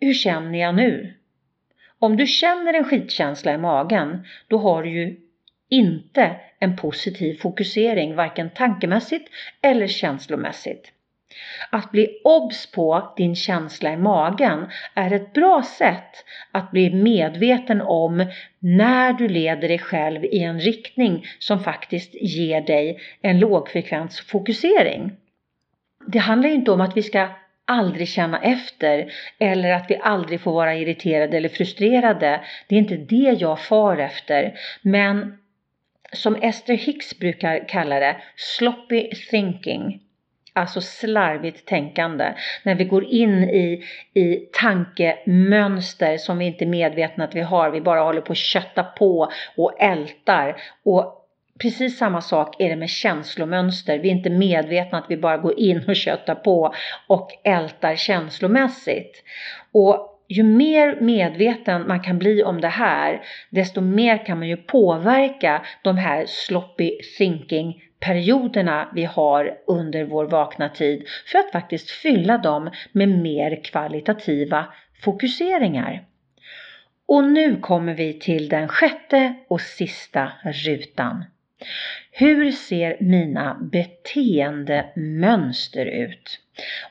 hur 0.00 0.14
känner 0.14 0.58
jag 0.58 0.74
nu? 0.74 1.14
Om 1.98 2.16
du 2.16 2.26
känner 2.26 2.74
en 2.74 2.84
skitkänsla 2.84 3.54
i 3.54 3.58
magen, 3.58 4.26
då 4.48 4.58
har 4.58 4.82
du 4.82 4.90
ju 4.90 5.16
inte 5.68 6.36
en 6.58 6.76
positiv 6.76 7.34
fokusering, 7.34 8.14
varken 8.14 8.50
tankemässigt 8.50 9.30
eller 9.62 9.86
känslomässigt. 9.86 10.92
Att 11.70 11.90
bli 11.90 12.20
obs 12.24 12.70
på 12.72 13.12
din 13.16 13.36
känsla 13.36 13.92
i 13.92 13.96
magen 13.96 14.66
är 14.94 15.12
ett 15.12 15.32
bra 15.32 15.62
sätt 15.62 16.24
att 16.52 16.70
bli 16.70 16.90
medveten 16.90 17.80
om 17.80 18.26
när 18.58 19.12
du 19.12 19.28
leder 19.28 19.68
dig 19.68 19.78
själv 19.78 20.24
i 20.24 20.42
en 20.42 20.60
riktning 20.60 21.26
som 21.38 21.60
faktiskt 21.60 22.14
ger 22.14 22.60
dig 22.60 22.98
en 23.22 23.38
lågfrekvens 23.38 24.20
fokusering. 24.20 25.12
Det 26.06 26.18
handlar 26.18 26.48
inte 26.48 26.70
om 26.70 26.80
att 26.80 26.96
vi 26.96 27.02
ska 27.02 27.28
aldrig 27.64 28.08
känna 28.08 28.42
efter 28.42 29.12
eller 29.38 29.72
att 29.72 29.90
vi 29.90 29.96
aldrig 30.02 30.40
får 30.40 30.52
vara 30.52 30.74
irriterade 30.74 31.36
eller 31.36 31.48
frustrerade. 31.48 32.40
Det 32.68 32.74
är 32.74 32.78
inte 32.78 32.96
det 32.96 33.36
jag 33.40 33.60
far 33.60 33.96
efter. 33.96 34.58
Men 34.82 35.38
som 36.12 36.36
Esther 36.42 36.74
Hicks 36.74 37.18
brukar 37.18 37.68
kalla 37.68 38.00
det, 38.00 38.16
sloppy 38.36 39.10
thinking 39.30 40.00
alltså 40.56 40.80
slarvigt 40.80 41.66
tänkande. 41.66 42.34
När 42.62 42.74
vi 42.74 42.84
går 42.84 43.04
in 43.04 43.44
i, 43.44 43.84
i 44.14 44.36
tankemönster 44.36 46.18
som 46.18 46.38
vi 46.38 46.44
inte 46.44 46.64
är 46.64 46.66
medvetna 46.66 47.24
att 47.24 47.34
vi 47.34 47.40
har. 47.40 47.70
Vi 47.70 47.80
bara 47.80 48.00
håller 48.00 48.20
på 48.20 48.32
att 48.32 48.38
kötta 48.38 48.84
på 48.84 49.32
och 49.56 49.80
ältar. 49.80 50.56
Och 50.84 51.22
Precis 51.58 51.98
samma 51.98 52.20
sak 52.20 52.60
är 52.60 52.68
det 52.68 52.76
med 52.76 52.90
känslomönster. 52.90 53.98
Vi 53.98 54.08
är 54.08 54.12
inte 54.12 54.30
medvetna 54.30 54.98
att 54.98 55.04
vi 55.08 55.16
bara 55.16 55.36
går 55.36 55.58
in 55.58 55.84
och 55.88 55.96
köttar 55.96 56.34
på 56.34 56.74
och 57.06 57.30
ältar 57.44 57.96
känslomässigt. 57.96 59.24
Och 59.72 60.16
ju 60.28 60.42
mer 60.42 61.00
medveten 61.00 61.88
man 61.88 62.00
kan 62.00 62.18
bli 62.18 62.42
om 62.42 62.60
det 62.60 62.68
här, 62.68 63.22
desto 63.50 63.80
mer 63.80 64.26
kan 64.26 64.38
man 64.38 64.48
ju 64.48 64.56
påverka 64.56 65.62
de 65.82 65.96
här 65.96 66.24
sloppy 66.26 66.98
thinking 67.18 67.82
perioderna 68.00 68.88
vi 68.94 69.04
har 69.04 69.58
under 69.66 70.04
vår 70.04 70.24
vakna 70.24 70.68
tid 70.68 71.06
för 71.26 71.38
att 71.38 71.52
faktiskt 71.52 71.90
fylla 71.90 72.38
dem 72.38 72.70
med 72.92 73.08
mer 73.08 73.64
kvalitativa 73.64 74.66
fokuseringar. 75.04 76.04
Och 77.06 77.24
nu 77.24 77.56
kommer 77.56 77.94
vi 77.94 78.18
till 78.18 78.48
den 78.48 78.68
sjätte 78.68 79.34
och 79.48 79.60
sista 79.60 80.32
rutan. 80.44 81.24
Hur 82.10 82.52
ser 82.52 82.96
mina 83.00 83.58
beteendemönster 83.72 85.86
ut? 85.86 86.40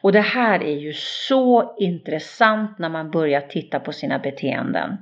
Och 0.02 0.12
det 0.12 0.22
här 0.22 0.64
är 0.64 0.78
ju 0.78 0.94
så 0.94 1.76
intressant 1.80 2.80
när 2.80 2.90
man 2.90 3.12
börjar 3.12 3.42
titta 3.42 3.80
på 3.80 3.92
sina 3.92 4.20
beteenden. 4.20 4.98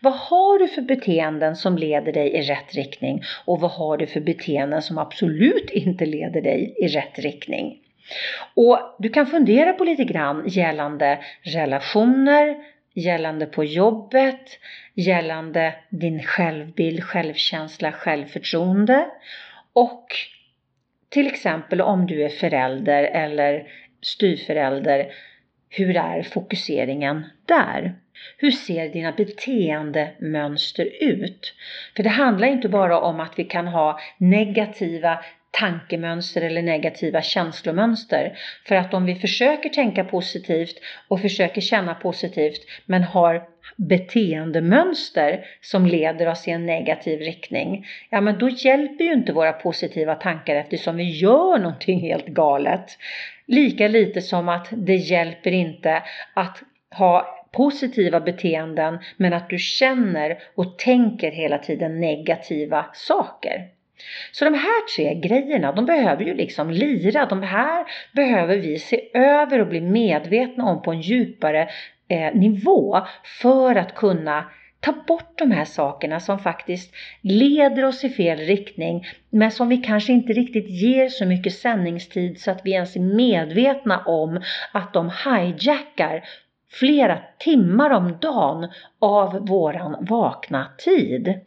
Vad 0.00 0.12
har 0.12 0.58
du 0.58 0.68
för 0.68 0.82
beteenden 0.82 1.56
som 1.56 1.78
leder 1.78 2.12
dig 2.12 2.28
i 2.28 2.42
rätt 2.42 2.74
riktning 2.74 3.22
och 3.44 3.60
vad 3.60 3.70
har 3.70 3.96
du 3.96 4.06
för 4.06 4.20
beteenden 4.20 4.82
som 4.82 4.98
absolut 4.98 5.70
inte 5.70 6.06
leder 6.06 6.42
dig 6.42 6.74
i 6.78 6.88
rätt 6.88 7.18
riktning? 7.18 7.78
Och 8.54 8.96
du 8.98 9.08
kan 9.08 9.26
fundera 9.26 9.72
på 9.72 9.84
lite 9.84 10.04
grann 10.04 10.44
gällande 10.46 11.18
relationer, 11.42 12.56
gällande 12.94 13.46
på 13.46 13.64
jobbet, 13.64 14.58
gällande 14.94 15.74
din 15.90 16.22
självbild, 16.22 17.04
självkänsla, 17.04 17.92
självförtroende 17.92 19.06
och 19.72 20.06
till 21.08 21.26
exempel 21.26 21.80
om 21.80 22.06
du 22.06 22.24
är 22.24 22.28
förälder 22.28 23.02
eller 23.02 23.66
styvförälder, 24.02 25.12
hur 25.68 25.96
är 25.96 26.22
fokuseringen 26.22 27.24
där? 27.46 27.94
Hur 28.36 28.50
ser 28.50 28.88
dina 28.88 29.12
beteendemönster 29.12 30.88
ut? 31.00 31.54
För 31.96 32.02
det 32.02 32.08
handlar 32.08 32.48
inte 32.48 32.68
bara 32.68 33.00
om 33.00 33.20
att 33.20 33.38
vi 33.38 33.44
kan 33.44 33.66
ha 33.66 34.00
negativa 34.18 35.24
tankemönster 35.50 36.42
eller 36.42 36.62
negativa 36.62 37.22
känslomönster. 37.22 38.38
För 38.66 38.74
att 38.76 38.94
om 38.94 39.04
vi 39.04 39.14
försöker 39.14 39.68
tänka 39.68 40.04
positivt 40.04 40.80
och 41.08 41.20
försöker 41.20 41.60
känna 41.60 41.94
positivt 41.94 42.66
men 42.86 43.02
har 43.02 43.42
beteendemönster 43.76 45.44
som 45.60 45.86
leder 45.86 46.28
oss 46.28 46.48
i 46.48 46.50
en 46.50 46.66
negativ 46.66 47.20
riktning, 47.20 47.86
ja 48.10 48.20
men 48.20 48.38
då 48.38 48.48
hjälper 48.48 49.04
ju 49.04 49.12
inte 49.12 49.32
våra 49.32 49.52
positiva 49.52 50.14
tankar 50.14 50.56
eftersom 50.56 50.96
vi 50.96 51.10
gör 51.10 51.58
någonting 51.58 52.00
helt 52.00 52.26
galet. 52.26 52.98
Lika 53.50 53.88
lite 53.88 54.20
som 54.22 54.48
att 54.48 54.68
det 54.70 54.96
hjälper 54.96 55.52
inte 55.52 56.02
att 56.34 56.62
ha 56.90 57.46
positiva 57.52 58.20
beteenden 58.20 58.98
men 59.16 59.32
att 59.32 59.50
du 59.50 59.58
känner 59.58 60.38
och 60.54 60.78
tänker 60.78 61.30
hela 61.30 61.58
tiden 61.58 62.00
negativa 62.00 62.86
saker. 62.92 63.68
Så 64.32 64.44
de 64.44 64.54
här 64.54 64.96
tre 64.96 65.14
grejerna, 65.14 65.72
de 65.72 65.86
behöver 65.86 66.24
ju 66.24 66.34
liksom 66.34 66.70
lira. 66.70 67.26
De 67.26 67.42
här 67.42 67.86
behöver 68.14 68.56
vi 68.56 68.78
se 68.78 69.08
över 69.14 69.58
och 69.58 69.66
bli 69.66 69.80
medvetna 69.80 70.64
om 70.64 70.82
på 70.82 70.92
en 70.92 71.00
djupare 71.00 71.68
eh, 72.08 72.34
nivå 72.34 73.00
för 73.42 73.74
att 73.74 73.94
kunna 73.94 74.44
ta 74.80 74.92
bort 74.92 75.38
de 75.38 75.50
här 75.50 75.64
sakerna 75.64 76.20
som 76.20 76.38
faktiskt 76.38 76.94
leder 77.22 77.84
oss 77.84 78.04
i 78.04 78.08
fel 78.08 78.38
riktning 78.38 79.06
men 79.30 79.50
som 79.50 79.68
vi 79.68 79.76
kanske 79.76 80.12
inte 80.12 80.32
riktigt 80.32 80.68
ger 80.68 81.08
så 81.08 81.26
mycket 81.26 81.54
sändningstid 81.54 82.40
så 82.40 82.50
att 82.50 82.60
vi 82.64 82.72
ens 82.72 82.96
är 82.96 83.00
medvetna 83.00 84.04
om 84.04 84.42
att 84.72 84.92
de 84.92 85.10
hijackar 85.24 86.24
flera 86.70 87.18
timmar 87.38 87.90
om 87.90 88.18
dagen 88.20 88.68
av 88.98 89.46
våran 89.46 89.96
vakna 90.04 90.66
tid. 90.78 91.40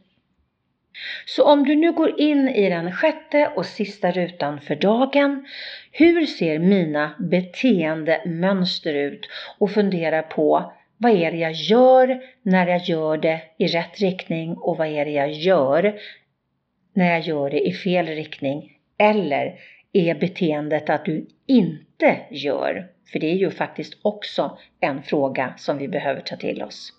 Så 1.25 1.43
om 1.43 1.63
du 1.63 1.75
nu 1.75 1.91
går 1.91 2.19
in 2.19 2.49
i 2.49 2.69
den 2.69 2.91
sjätte 2.91 3.51
och 3.55 3.65
sista 3.65 4.11
rutan 4.11 4.61
för 4.61 4.75
dagen, 4.75 5.45
hur 5.91 6.25
ser 6.25 6.59
mina 6.59 7.11
beteendemönster 7.19 8.93
ut? 8.93 9.29
Och 9.57 9.71
funderar 9.71 10.21
på 10.21 10.73
vad 11.03 11.11
är 11.11 11.31
det 11.31 11.37
jag 11.37 11.51
gör 11.51 12.21
när 12.41 12.67
jag 12.67 12.81
gör 12.81 13.17
det 13.17 13.41
i 13.57 13.67
rätt 13.67 13.99
riktning 13.99 14.53
och 14.57 14.77
vad 14.77 14.87
är 14.87 15.05
det 15.05 15.11
jag 15.11 15.31
gör 15.31 15.99
när 16.93 17.11
jag 17.11 17.21
gör 17.21 17.49
det 17.49 17.67
i 17.67 17.73
fel 17.73 18.05
riktning? 18.05 18.77
Eller 18.97 19.59
är 19.93 20.15
beteendet 20.15 20.89
att 20.89 21.05
du 21.05 21.27
inte 21.47 22.19
gör? 22.29 22.87
För 23.11 23.19
det 23.19 23.31
är 23.31 23.35
ju 23.35 23.51
faktiskt 23.51 23.97
också 24.01 24.57
en 24.79 25.03
fråga 25.03 25.53
som 25.57 25.77
vi 25.77 25.87
behöver 25.87 26.21
ta 26.21 26.35
till 26.35 26.63
oss. 26.63 26.93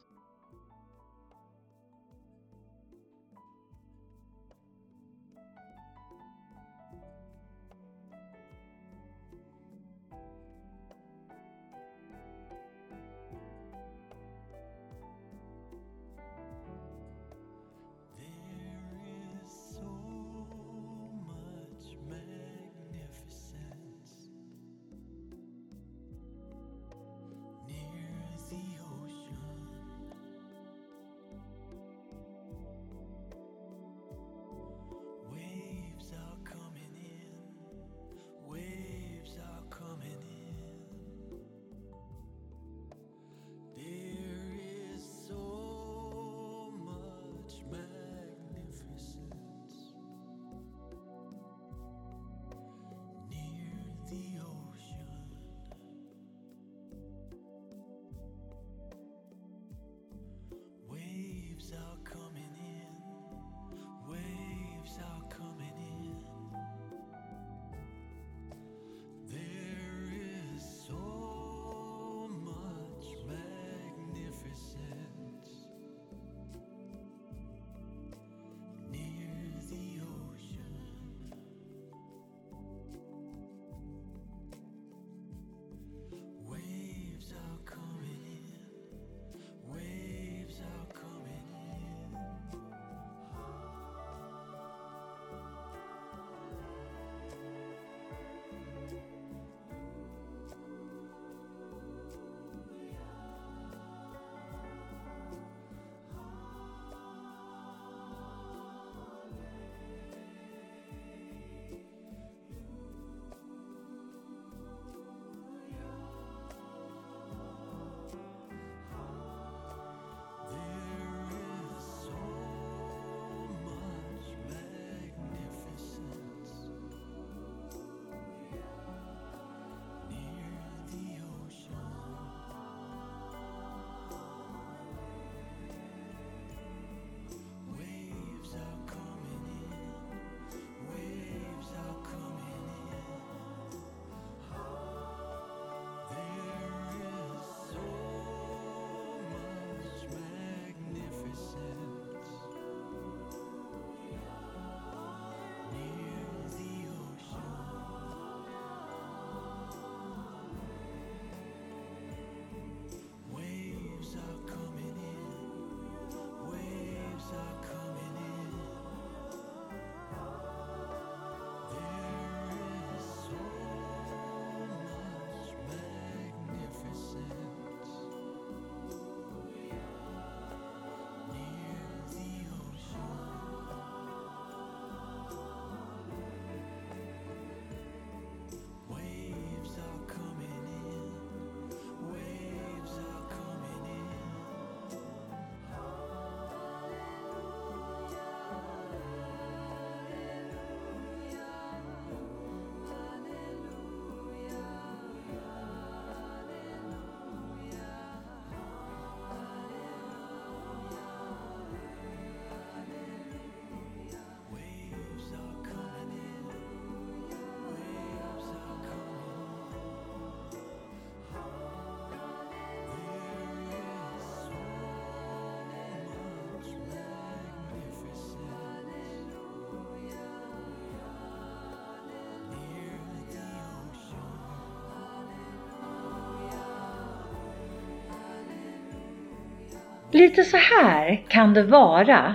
Lite 240.14 240.44
så 240.44 240.56
här 240.56 241.24
kan 241.28 241.54
det 241.54 241.62
vara 241.62 242.34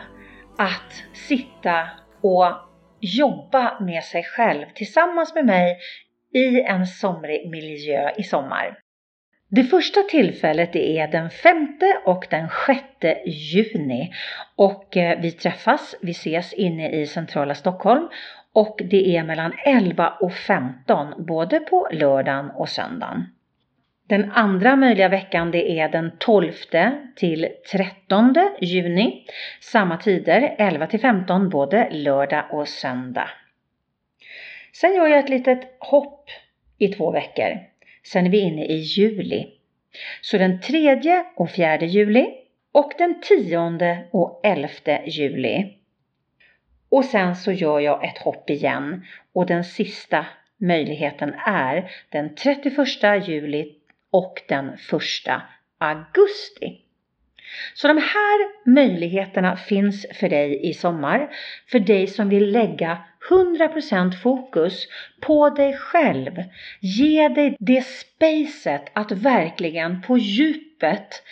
att 0.58 1.04
sitta 1.14 1.90
och 2.22 2.46
jobba 3.00 3.80
med 3.80 4.04
sig 4.04 4.24
själv 4.24 4.66
tillsammans 4.76 5.36
med 5.36 5.46
mig 5.46 5.78
i 6.34 6.62
en 6.62 6.88
somrig 6.88 7.50
miljö 7.50 8.12
i 8.18 8.24
sommar. 8.24 8.78
Det 9.50 9.64
första 9.64 10.02
tillfället 10.02 10.76
är 10.76 11.08
den 11.08 11.30
5 11.30 11.78
och 12.06 12.28
den 12.30 12.48
6 12.66 12.80
juni 13.26 14.12
och 14.56 14.98
eh, 14.98 15.20
vi 15.22 15.32
träffas, 15.32 15.96
vi 16.02 16.12
ses 16.12 16.54
inne 16.54 16.90
i 16.90 17.06
centrala 17.06 17.56
Stockholm 17.56 18.08
och 18.54 18.82
det 18.90 19.18
är 19.18 19.24
mellan 19.24 19.54
11 19.66 20.10
och 20.10 20.34
15 20.34 21.26
både 21.26 21.60
på 21.60 21.88
lördagen 21.92 22.50
och 22.50 22.70
söndagen. 22.70 23.26
Den 24.10 24.32
andra 24.32 24.76
möjliga 24.76 25.10
veckan 25.10 25.52
det 25.52 25.80
är 25.80 25.90
den 25.90 26.12
12 26.18 26.52
till 27.16 27.48
13 27.72 28.36
juni. 28.62 29.26
Samma 29.62 29.98
tider 29.98 30.56
11 30.58 30.88
till 30.88 31.00
15 31.00 31.50
både 31.50 31.90
lördag 31.92 32.46
och 32.52 32.68
söndag. 32.68 33.30
Sen 34.74 34.96
gör 34.96 35.08
jag 35.08 35.20
ett 35.20 35.30
litet 35.30 35.78
hopp 35.80 36.30
i 36.78 36.88
två 36.88 37.12
veckor. 37.12 37.60
Sen 38.04 38.26
är 38.26 38.30
vi 38.30 38.40
inne 38.40 38.66
i 38.66 38.76
juli. 38.76 39.48
Så 40.22 40.38
den 40.38 40.62
3 40.62 41.24
och 41.36 41.52
4 41.52 41.78
juli 41.78 42.28
och 42.72 42.92
den 42.98 43.22
10 43.22 44.08
och 44.12 44.42
11 44.44 44.70
juli. 45.06 45.74
Och 46.90 47.06
sen 47.06 47.36
så 47.36 47.52
gör 47.52 47.80
jag 47.80 48.06
ett 48.06 48.18
hopp 48.18 48.50
igen 48.50 49.06
och 49.34 49.46
den 49.46 49.64
sista 49.64 50.26
möjligheten 50.58 51.34
är 51.46 51.92
den 52.10 52.36
31 52.36 53.28
juli 53.28 53.76
och 54.12 54.42
den 54.48 54.70
1 54.70 54.80
augusti. 55.78 56.82
Så 57.74 57.88
de 57.88 57.98
här 57.98 58.70
möjligheterna 58.70 59.56
finns 59.56 60.06
för 60.14 60.30
dig 60.30 60.70
i 60.70 60.74
sommar, 60.74 61.30
för 61.72 61.80
dig 61.80 62.08
som 62.08 62.30
vill 62.30 62.52
lägga 62.52 62.98
100% 63.30 64.12
fokus 64.12 64.88
på 65.22 65.50
dig 65.50 65.78
själv. 65.78 66.32
Ge 66.80 67.28
dig 67.28 67.56
det 67.60 67.86
spacet 67.86 68.92
att 68.94 69.12
verkligen 69.12 70.02
på 70.02 70.18
djupet 70.18 71.24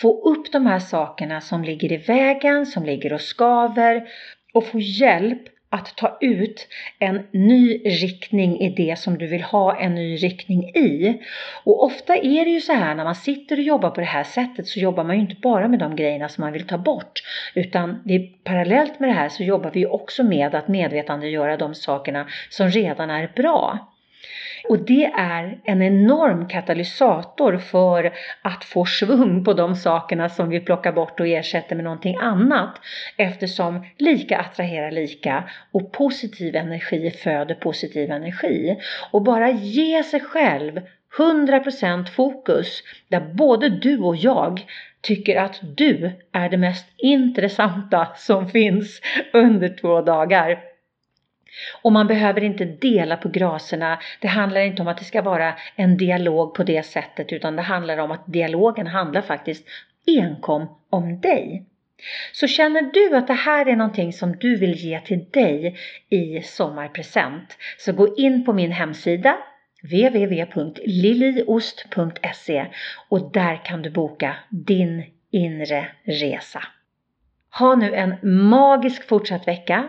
få 0.00 0.30
upp 0.30 0.52
de 0.52 0.66
här 0.66 0.78
sakerna 0.78 1.40
som 1.40 1.64
ligger 1.64 1.92
i 1.92 1.96
vägen, 1.96 2.66
som 2.66 2.84
ligger 2.84 3.12
och 3.12 3.20
skaver 3.20 4.08
och 4.52 4.66
få 4.66 4.80
hjälp 4.80 5.42
att 5.74 5.96
ta 5.96 6.18
ut 6.20 6.68
en 6.98 7.22
ny 7.30 7.78
riktning 7.84 8.60
i 8.60 8.68
det 8.68 8.98
som 8.98 9.18
du 9.18 9.26
vill 9.26 9.42
ha 9.42 9.78
en 9.78 9.94
ny 9.94 10.16
riktning 10.16 10.64
i. 10.64 11.22
Och 11.64 11.84
ofta 11.84 12.16
är 12.16 12.44
det 12.44 12.50
ju 12.50 12.60
så 12.60 12.72
här 12.72 12.94
när 12.94 13.04
man 13.04 13.14
sitter 13.14 13.56
och 13.56 13.62
jobbar 13.62 13.90
på 13.90 14.00
det 14.00 14.06
här 14.06 14.24
sättet 14.24 14.66
så 14.66 14.80
jobbar 14.80 15.04
man 15.04 15.16
ju 15.16 15.22
inte 15.22 15.36
bara 15.42 15.68
med 15.68 15.78
de 15.78 15.96
grejerna 15.96 16.28
som 16.28 16.42
man 16.42 16.52
vill 16.52 16.66
ta 16.66 16.78
bort 16.78 17.22
utan 17.54 18.02
vi, 18.04 18.18
parallellt 18.44 19.00
med 19.00 19.08
det 19.08 19.14
här 19.14 19.28
så 19.28 19.42
jobbar 19.42 19.70
vi 19.70 19.86
också 19.86 20.22
med 20.22 20.54
att 20.54 20.68
medvetandegöra 20.68 21.56
de 21.56 21.74
sakerna 21.74 22.26
som 22.50 22.68
redan 22.68 23.10
är 23.10 23.32
bra. 23.36 23.93
Och 24.68 24.78
det 24.78 25.04
är 25.16 25.58
en 25.64 25.82
enorm 25.82 26.48
katalysator 26.48 27.58
för 27.58 28.12
att 28.42 28.64
få 28.64 28.84
svung 28.84 29.44
på 29.44 29.52
de 29.52 29.76
sakerna 29.76 30.28
som 30.28 30.48
vi 30.48 30.60
plockar 30.60 30.92
bort 30.92 31.20
och 31.20 31.26
ersätter 31.26 31.76
med 31.76 31.84
någonting 31.84 32.16
annat. 32.20 32.80
Eftersom 33.16 33.86
lika 33.98 34.38
attraherar 34.38 34.90
lika 34.90 35.44
och 35.72 35.92
positiv 35.92 36.56
energi 36.56 37.10
föder 37.10 37.54
positiv 37.54 38.10
energi. 38.10 38.76
Och 39.10 39.22
bara 39.22 39.50
ge 39.50 40.02
sig 40.02 40.20
själv 40.20 40.80
100% 41.18 42.06
fokus 42.06 42.82
där 43.08 43.20
både 43.20 43.68
du 43.68 43.98
och 43.98 44.16
jag 44.16 44.60
tycker 45.00 45.36
att 45.36 45.60
du 45.76 46.12
är 46.32 46.48
det 46.48 46.56
mest 46.56 46.86
intressanta 46.96 48.08
som 48.16 48.48
finns 48.48 49.00
under 49.32 49.76
två 49.80 50.00
dagar. 50.00 50.73
Och 51.82 51.92
man 51.92 52.06
behöver 52.06 52.44
inte 52.44 52.64
dela 52.64 53.16
på 53.16 53.28
graserna. 53.28 53.98
Det 54.20 54.28
handlar 54.28 54.60
inte 54.60 54.82
om 54.82 54.88
att 54.88 54.98
det 54.98 55.04
ska 55.04 55.22
vara 55.22 55.54
en 55.76 55.96
dialog 55.96 56.54
på 56.54 56.62
det 56.62 56.82
sättet 56.82 57.32
utan 57.32 57.56
det 57.56 57.62
handlar 57.62 57.98
om 57.98 58.10
att 58.10 58.26
dialogen 58.26 58.86
handlar 58.86 59.22
faktiskt 59.22 59.68
enkom 60.06 60.66
om 60.90 61.20
dig. 61.20 61.66
Så 62.32 62.46
känner 62.46 62.82
du 62.82 63.16
att 63.16 63.26
det 63.26 63.32
här 63.32 63.68
är 63.68 63.76
någonting 63.76 64.12
som 64.12 64.36
du 64.36 64.56
vill 64.56 64.74
ge 64.74 65.00
till 65.00 65.24
dig 65.30 65.76
i 66.08 66.42
sommarpresent 66.42 67.58
så 67.78 67.92
gå 67.92 68.16
in 68.16 68.44
på 68.44 68.52
min 68.52 68.72
hemsida 68.72 69.36
www.liliost.se 69.82 72.66
och 73.08 73.32
där 73.32 73.64
kan 73.64 73.82
du 73.82 73.90
boka 73.90 74.36
din 74.50 75.04
inre 75.30 75.86
resa. 76.04 76.62
Ha 77.50 77.74
nu 77.74 77.94
en 77.94 78.14
magisk 78.48 79.08
fortsatt 79.08 79.48
vecka 79.48 79.88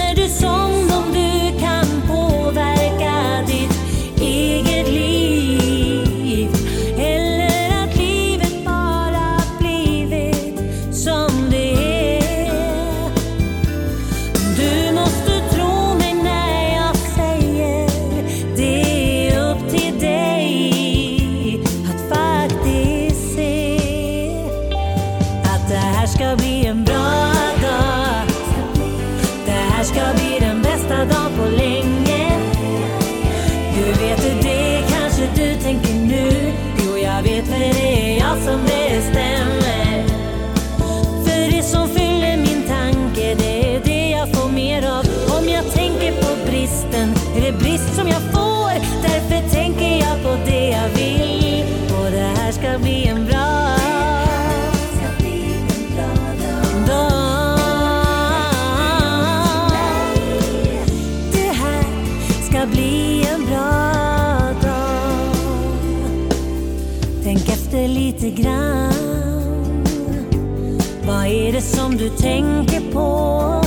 som 71.61 71.97
du 71.97 72.09
tänker 72.09 72.91
på. 72.91 73.60